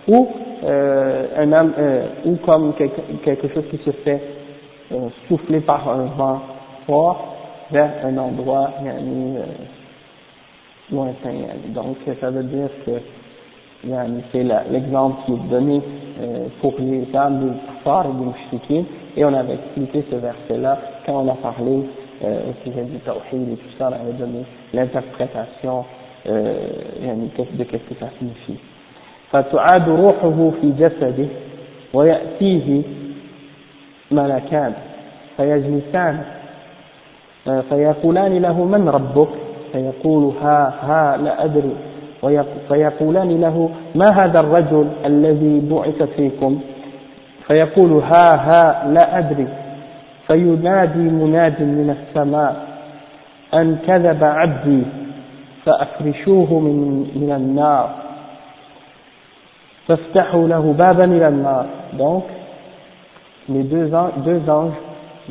[0.07, 0.29] ou
[0.65, 4.23] euh, un âme, euh, ou comme quelque, chose qui se fait
[4.93, 6.41] euh, souffler par un vent
[6.87, 7.35] fort
[7.71, 9.43] vers un endroit yani, euh,
[10.93, 11.33] lointain.
[11.69, 12.93] Donc ça veut dire que
[13.89, 15.83] yani, c'est l'exemple qui est donné
[16.21, 18.85] euh, pour les âmes des kuffars et des mouchriquins
[19.18, 21.84] et on avait expliqué ce verset-là quand on a parlé
[22.24, 25.84] euh, au sujet du tawhid et tout ça, on avait donné l'interprétation
[26.30, 26.54] euh,
[27.04, 28.60] yani, de qu'est-ce que ça signifie.
[29.32, 31.28] فتعاد روحه في جسده
[31.94, 32.82] ويأتيه
[34.12, 34.74] ملكان
[35.38, 36.20] فيجلسان
[37.48, 39.28] آه، فيقولان له من ربك
[39.72, 41.76] فيقول ها ها لا أدري
[42.24, 46.60] ويق- فيقولان له ما هذا الرجل الذي بعث فيكم
[47.48, 49.48] فيقول ها ها لا أدري
[50.28, 52.56] فينادي مناد من السماء
[53.54, 54.84] أن كذب عبدي
[55.66, 57.90] فأفرشوه من, من النار
[59.88, 61.66] فافتحوا له بابا إلى النار
[61.98, 62.24] donc
[63.50, 64.74] les deux anges, deux anges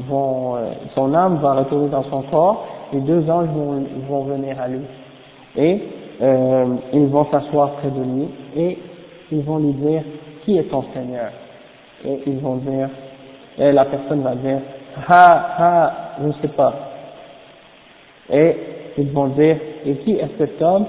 [0.08, 4.60] vont, euh, son âme va retourner dans son corps, les deux anges vont, vont venir
[4.60, 4.80] à lui.
[5.56, 5.80] Et
[6.22, 8.78] euh, ils vont s'asseoir près de lui et
[9.32, 10.02] ils vont lui dire
[10.44, 11.30] qui est ton Seigneur
[12.05, 12.89] Et ils vont dire,
[13.57, 14.59] et la personne va dire,
[15.07, 16.73] ha, ha, je ne sais pas.
[18.31, 18.55] Et
[18.97, 20.85] ils vont dire, et qui est cet homme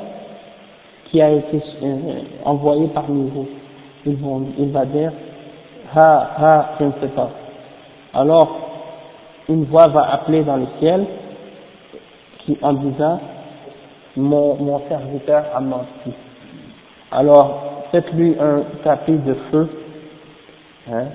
[1.10, 3.46] qui a été euh, envoyé parmi vous?
[4.04, 5.12] Ils vont, Il va dire,
[5.94, 7.30] ha, ha, je ne sais pas.
[8.14, 8.56] Alors,
[9.48, 11.06] une voix va appeler dans le ciel
[12.40, 13.20] qui, en disant,
[14.16, 16.12] mon, mon serviteur a menti.
[17.12, 19.68] Alors, faites-lui un tapis de feu,
[20.91, 21.05] hein,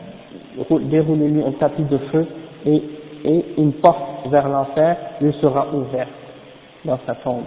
[0.69, 2.27] rou- déroulez-lui un tapis de feu
[2.67, 2.83] et,
[3.25, 6.09] et une porte vers l'enfer lui sera ouverte
[6.85, 7.45] dans sa tombe.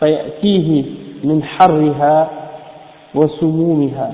[0.00, 0.84] فيأتيه
[1.24, 2.30] من حرها
[3.14, 4.12] وسمومها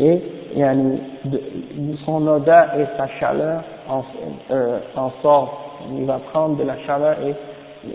[0.00, 0.22] et
[0.56, 1.40] yani, de,
[2.04, 4.02] son odeur et sa chaleur en,
[4.50, 5.50] euh, en sortent.
[5.96, 7.34] Il va prendre de la chaleur et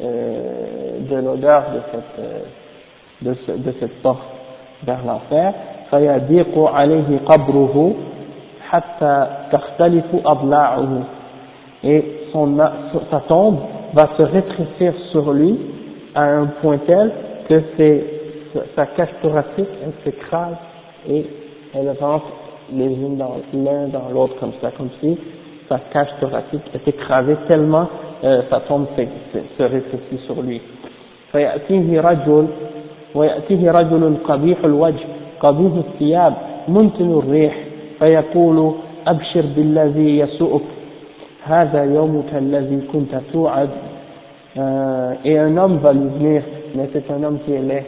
[0.01, 2.39] euh, de l'odeur de cette, euh,
[3.22, 4.24] de, ce, de cette porte
[4.84, 5.53] vers l'enfer.
[5.91, 7.93] فيضيق عليه قبره حتى تختلف أضلاعه
[11.84, 12.57] et son,
[13.10, 13.57] sa tombe
[13.93, 15.57] va se rétrécir sur lui
[16.14, 17.12] à un point tel
[17.47, 18.03] que ses,
[18.76, 20.57] sa cage thoracique elle s'écrase
[21.10, 21.26] et
[21.74, 22.26] elle rentre
[22.72, 25.18] les unes dans l'un dans l'autre comme ça, comme si
[25.68, 27.88] sa cage thoracique est écrasée tellement
[28.24, 30.62] euh, sa tombe se, se, se rétrécit sur lui.
[31.32, 32.47] فيأتيه رجل
[33.16, 35.05] ويأتيه رجل قبيح الوجه
[35.39, 36.34] قبيح الثياب
[36.68, 37.62] منتن الريح
[37.99, 38.74] فيقول
[39.07, 40.62] أبشر بالذي يسوءك
[41.43, 43.70] هذا يومك الذي كنت توعد
[44.57, 46.41] euh, et un homme va lui venir,
[46.76, 47.86] mais c'est un homme qui est laid,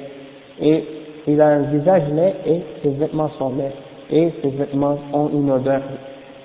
[0.61, 0.85] et
[1.27, 3.73] il a un visage laid et ses vêtements sont laids,
[4.11, 5.81] et ses vêtements ont une odeur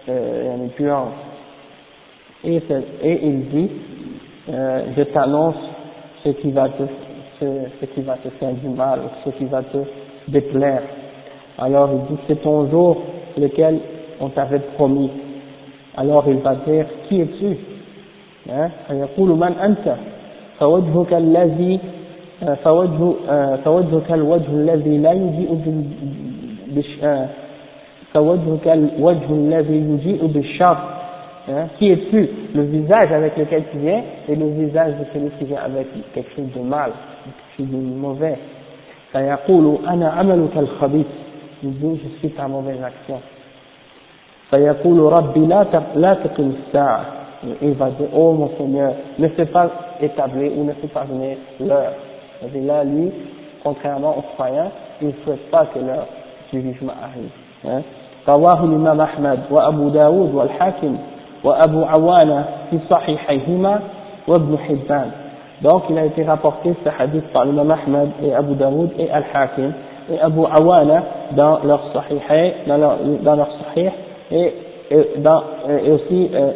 [0.08, 1.12] euh, une puante.
[2.44, 2.62] Et,
[3.02, 3.70] et il dit,
[4.48, 5.56] euh, je t'annonce
[6.24, 6.82] ce qui va te
[7.38, 7.44] ce,
[7.80, 9.78] ce qui va te faire du mal, ce qui va te
[10.28, 10.82] déplaire.
[11.58, 13.02] Alors il dit, c'est ton jour
[13.38, 13.78] lequel
[14.20, 15.10] on t'avait promis.
[15.96, 17.56] Alors il va dire, qui es-tu
[18.88, 19.96] فيقول من أنت
[20.58, 21.80] فوجهك الذي
[22.64, 23.12] فوجه
[23.64, 25.50] فوجهك الوجه الذي لا يجيء
[26.76, 26.90] بش
[28.14, 30.76] فوجهك الوجه الذي يجيء بالشر
[31.78, 35.62] qui es-tu le visage avec lequel tu viens et le visage de celui qui vient
[35.64, 36.90] avec quelque chose de mal
[37.56, 38.36] quelque chose de mauvais
[39.12, 41.06] فيقول أنا عملك الخبيث
[41.62, 43.20] il dit je suis ta mauvaise action
[44.50, 47.04] فيقول ربي لا لا تقم الساعة
[47.62, 49.68] il va dire, oh mon Seigneur, ne fais pas
[50.00, 51.92] établir ou ne fais pas venir l'heure.
[52.54, 53.12] Et là, lui,
[53.62, 54.70] contrairement aux croyants,
[55.00, 56.06] il ne souhaite pas que l'heure
[56.52, 57.30] du jugement arrive.
[57.64, 57.82] Hein.
[58.28, 60.96] رواه الإمام أحمد وأبو داود والحاكم
[61.44, 63.80] وأبو عوانة في صحيحيهما
[64.28, 65.10] وابن حبان
[65.62, 69.72] Donc, il a été rapporté ce hadith par l'imam Ahmad et Abu Daoud et Al-Hakim
[70.11, 71.03] Et Abu Awana
[71.35, 73.89] dans leur sahih, dans leur, dans leur sahih
[74.31, 74.53] et
[74.91, 76.51] et, dans, et aussi euh,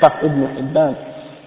[0.00, 0.94] par Ibn Hibban.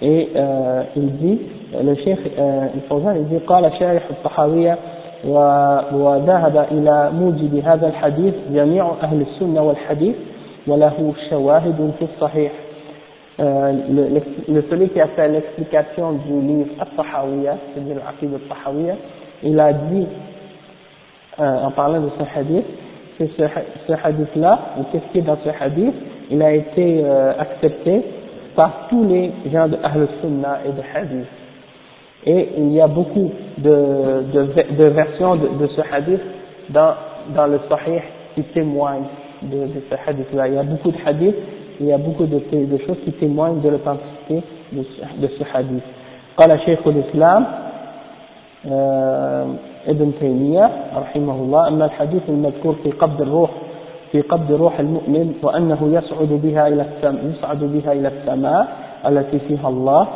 [0.01, 1.39] Et euh, il dit,
[1.83, 4.77] le chef euh, الفوزان il dit قال شارح الطحاوية
[5.93, 10.15] وذهب إلى موجب هذا الحديث جميع أهل السنة والحديث
[10.67, 12.51] وله شواهد في الصحيح
[13.39, 14.21] euh, le,
[14.53, 18.95] le, celui qui a fait l'explication du livre Al-Tahawiyya, c'est-à-dire l'Aqid Al-Tahawiyya,
[19.43, 20.07] il a dit,
[21.40, 22.64] euh, en parlant de ce hadith,
[23.18, 23.42] que ce,
[23.86, 25.94] ce hadith-là, ou qu'est-ce qui est dans ce hadith,
[26.30, 28.02] il a été euh, accepté
[28.56, 31.26] par tous les gens de Ahl Sunnah et de Hadith.
[32.26, 36.20] Et il y a beaucoup de, de, de versions de, de, ce hadith
[36.70, 36.94] dans,
[37.34, 38.00] dans le Sahih
[38.34, 39.04] qui témoignent
[39.42, 40.48] de, de ce hadith-là.
[40.48, 41.36] Il y a beaucoup de hadiths,
[41.80, 44.84] il y a beaucoup de, de choses qui témoignent de l'authenticité de,
[45.20, 45.82] de, ce hadith.
[46.36, 47.46] قال شيخ الإسلام
[49.87, 53.49] ابن تيمية رحمه الله أما الحديث المذكور في قبض الروح
[54.11, 58.67] في قبض روح المؤمن وأنه يصعد بها إلى السماء يصعد بها إلى السماء
[59.07, 60.07] التي فيها الله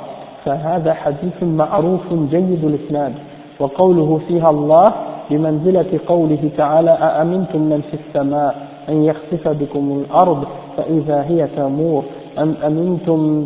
[0.46, 3.14] فهذا حديث معروف جيد الإسناد
[3.60, 4.94] وقوله فيها الله
[5.30, 8.56] بمنزلة قوله تعالى أأمنتم من في السماء
[8.90, 10.44] أن يخسف بكم الأرض
[10.78, 12.04] فإذا هي تمور؟
[12.40, 13.46] أم أمنتم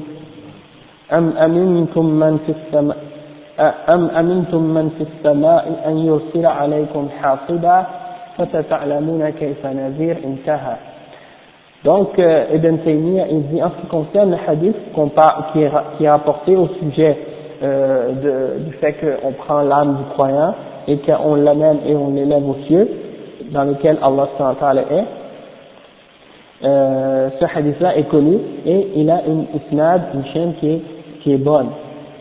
[1.14, 2.98] أم أمنتم من في السماء
[3.95, 7.87] أم أمنتم من في السماء أن يرسل عليكم حاصبا
[8.39, 10.77] فستعلمون كيف نذير انتهى
[11.85, 14.77] Donc, euh, Ibn Taymiyyah, il dit, en ce qui concerne le hadith
[15.53, 17.19] qui, est, qui est rapporté au sujet
[17.61, 20.55] euh, de, du fait qu'on prend l'âme du croyant
[20.87, 22.89] et qu'on l'amène et on l'élève aux cieux,
[23.53, 24.29] dans lequel Allah
[24.93, 25.05] est,
[26.65, 30.83] euh, ce hadith-là est connu et il a une isnad, une chaîne qui est,
[31.21, 31.71] qui est bonne.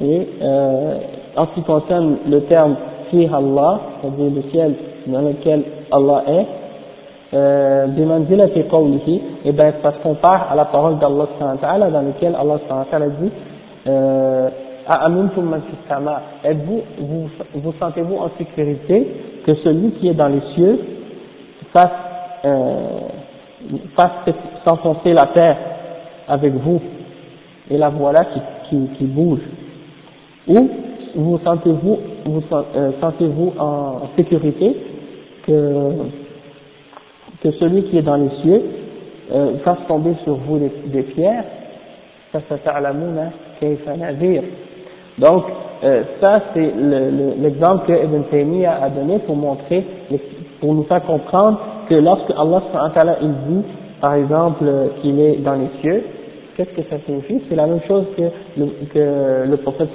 [0.02, 0.98] Et euh,
[1.37, 2.77] en ce qui concerne le terme
[3.11, 4.75] fi Allah, c'est-à-dire le ciel
[5.07, 5.63] dans lequel
[5.93, 6.47] Allah est,
[7.35, 11.27] euh, bimanzilati qawlihi, et ben ça se compare à la parole d'Allah
[11.91, 12.59] dans lequel Allah
[13.21, 13.31] dit
[13.87, 14.49] euh,
[16.45, 19.07] Êtes-vous, vous, vous sentez-vous en sécurité
[19.45, 20.79] que celui qui est dans les cieux
[21.73, 21.91] fasse,
[22.45, 23.01] euh,
[23.97, 24.33] fasse
[24.65, 25.57] s'enfoncer la terre
[26.29, 26.81] avec vous?
[27.69, 29.41] Et la voilà qui, qui, qui bouge.
[30.47, 30.69] Ou
[31.17, 34.77] vous sentez-vous vous, euh, sentez-vous en sécurité
[35.47, 35.91] que,
[37.43, 38.63] que celui qui est dans les cieux
[39.33, 41.45] euh, fasse tomber sur vous des, des pierres?
[42.33, 42.41] Ça
[45.19, 45.45] donc,
[45.83, 46.73] euh, ça c'est
[47.41, 49.85] l'exemple le, que Ibn Taymiyyah a donné pour montrer,
[50.61, 51.59] pour nous faire comprendre
[51.89, 53.65] que lorsque Allah il dit,
[54.01, 54.65] par exemple,
[55.01, 56.05] qu'il est dans les cieux,
[56.57, 57.43] qu'est-ce que ça signifie?
[57.49, 58.23] C'est la même chose que
[58.57, 59.91] le, que le prophète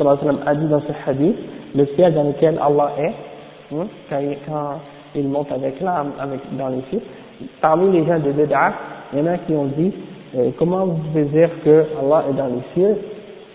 [0.46, 1.36] a dit dans ce hadith,
[1.76, 4.80] le ciel dans lequel Allah est, hein, quand,
[5.16, 7.02] il, monte avec l'âme avec, dans les cieux.
[7.60, 8.74] Parmi les gens de Bid'ah,
[9.14, 9.92] il y en a qui ont dit,
[10.38, 12.98] euh, comment vous pouvez dire que Allah est dans les cieux?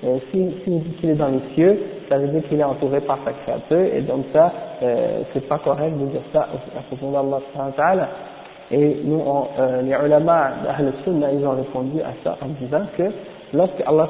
[0.05, 1.79] Euh, si, si dit qu'il est dans les cieux,
[2.09, 4.53] ça veut dire qu'il est entouré par sa créature, et donc ça,
[4.83, 7.41] euh, c'est pas correct de dire ça à propos d'Allah
[8.71, 12.87] Et nous, on, euh, les ulama d'Ahl Sunnah, ils ont répondu à ça en disant
[12.97, 13.05] que
[13.53, 14.09] lorsque Allah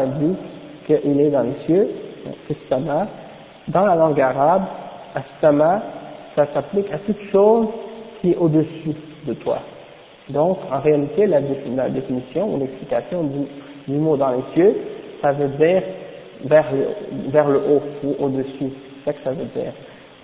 [0.00, 0.34] a dit
[0.86, 1.88] qu'il est dans les cieux,
[2.68, 3.06] Sama,
[3.68, 4.62] dans la langue arabe,
[5.14, 5.82] Astama,
[6.34, 7.68] ça s'applique à toute chose
[8.20, 8.94] qui est au-dessus
[9.26, 9.58] de toi.
[10.30, 14.76] Donc, en réalité, la, définition ou l'explication du, du mot dans les cieux,
[15.20, 15.82] ça veut dire
[16.44, 18.72] vers le, vers le haut ou au-dessus.
[19.04, 19.72] C'est ça que ça veut dire.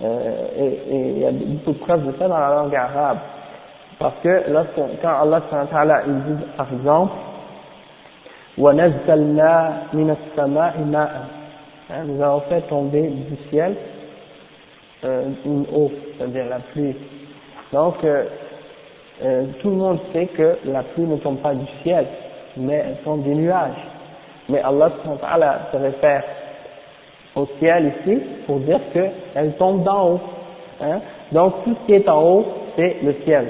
[0.01, 3.17] Euh, et, il y a beaucoup de preuves de ça dans la langue arabe.
[3.99, 7.13] Parce que lorsque, quand Allah il dit par exemple
[11.91, 13.75] hein, Nous avons fait tomber du ciel
[15.03, 16.95] euh, une eau, c'est-à-dire la pluie.
[17.73, 18.23] Donc euh,
[19.23, 22.05] euh, tout le monde sait que la pluie ne tombe pas du ciel,
[22.55, 23.83] mais elle tombe des nuages.
[24.47, 24.91] Mais Allah
[25.71, 26.23] se réfère
[27.35, 30.19] au ciel ici pour dire qu'elle tombe d'en haut.
[30.81, 31.01] Hein?
[31.33, 32.45] Donc tout ce qui est en haut,
[32.75, 33.47] c'est le ciel.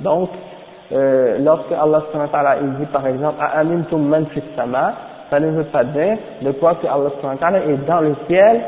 [0.00, 0.30] Donc
[0.92, 4.26] euh, lorsque Allah il dit par exemple Amintum man
[4.56, 4.94] sama,
[5.30, 8.60] ça ne veut pas dire de quoi que Allah est dans le ciel,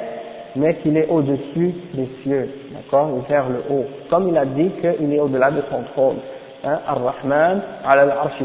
[0.56, 3.84] mais qu'il est au-dessus des cieux, d'accord, vers le haut.
[4.08, 6.16] Comme il a dit qu'il est au-delà de son trône.
[6.64, 6.78] Hein?
[6.88, 8.42] Ar-Rahman ala al-arsh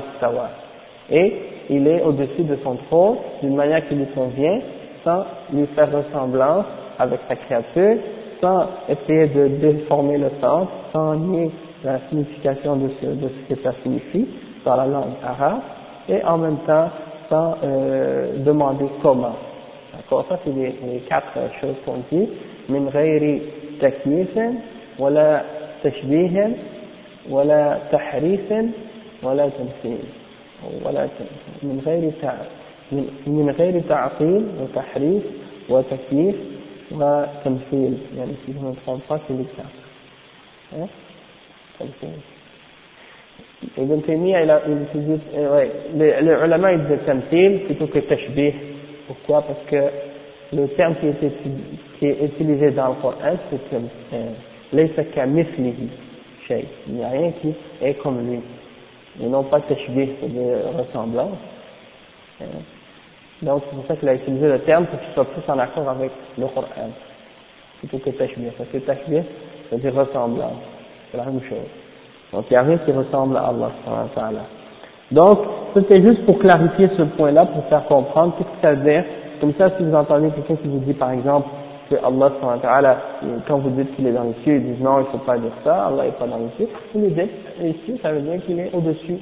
[1.10, 1.36] Et
[1.70, 4.60] il est au-dessus de son trône d'une manière qui lui convient,
[5.04, 5.24] sans
[5.54, 6.66] lui faire ressemblance
[7.00, 7.98] avec sa créature,
[8.41, 11.51] sans essayer de déformer le sens, sans nier
[11.85, 14.27] la signification de ce, de ce que ça signifie
[14.65, 15.61] dans la langue arabe,
[16.09, 16.89] et en même temps
[17.29, 19.35] sans euh, demander comment.
[19.95, 22.29] D'accord Ça, c'est les, les, quatre choses qu'on dit.
[22.69, 23.41] من غير
[23.81, 24.39] تكييف
[24.99, 25.43] ولا
[25.85, 26.51] تشبيه
[27.31, 28.53] ولا تحريف
[29.23, 29.99] ولا تمثيل
[30.85, 31.09] ولا
[31.63, 32.13] من غير
[33.27, 35.23] من غير تعطيل وتحريف
[35.69, 36.37] وتكييف
[36.93, 39.73] وتمثيل يعني si je ne me trompe pas c'est l'exemple
[43.79, 47.87] Ibn Taymiyyah, il, a, il utilise, euh, ouais, les, les ulama ils disent tamthil plutôt
[47.87, 48.53] que tashbih.
[49.07, 51.33] Pourquoi Parce que le terme qui est,
[51.99, 54.27] qui est utilisé dans le Coran, c'est euh,
[54.73, 55.89] laysa ka mithlihi
[56.47, 56.65] shay.
[56.89, 58.41] Il n'y a rien qui est comme lui
[59.23, 61.39] et non pas tashbih, de ressemblance.
[62.43, 62.45] Euh,
[63.42, 65.90] Donc c'est pour ça qu'il a utilisé le terme pour qu'il soit plus en accord
[65.90, 66.90] avec le Coran,
[67.80, 68.52] plutôt que tashbih.
[68.58, 69.24] Parce que tashbih,
[69.70, 70.62] c'est-à-dire ressemblance,
[71.12, 71.58] c'est la même chose.
[72.34, 73.72] Donc il n'y a rien qui ressemble à Allah.
[75.12, 75.40] Donc
[75.74, 79.04] c'était juste pour clarifier ce point-là, pour faire comprendre ce que ça veut dire
[79.40, 81.50] Comme ça, si vous entendez quelqu'un qui vous dit par exemple
[81.90, 82.98] que Allah,
[83.48, 85.38] quand vous dites qu'il est dans les cieux, il dit non, il ne faut pas
[85.38, 87.32] dire ça, Allah n'est pas dans les cieux, vous lui dites,
[87.62, 89.18] ici, ça veut dire qu'il est au-dessus.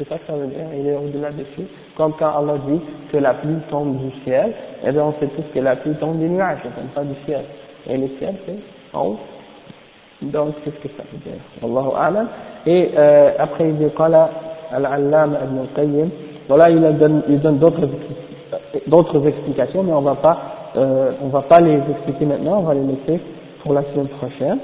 [0.00, 1.68] C'est ça que ça veut dire, il est au-delà dessus.
[1.94, 2.80] Comme quand Allah dit
[3.12, 4.50] que la pluie tombe du ciel,
[4.82, 7.14] eh bien on sait tous que la pluie tombe des nuages, elle tombe pas du
[7.26, 7.44] ciel.
[7.86, 9.18] Et le ciel, c'est en haut.
[10.22, 12.28] Donc, qu'est-ce que ça veut dire Allahu A'lam.
[12.64, 14.30] Et euh, après, il dit, qala
[14.72, 16.08] al-allam ibn al-qayyim,
[16.48, 17.86] voilà, il donne, il donne d'autres
[18.86, 20.16] d'autres explications, mais on va
[20.76, 23.22] euh, on va pas les expliquer maintenant, on va les laisser
[23.62, 24.60] pour la semaine prochaine.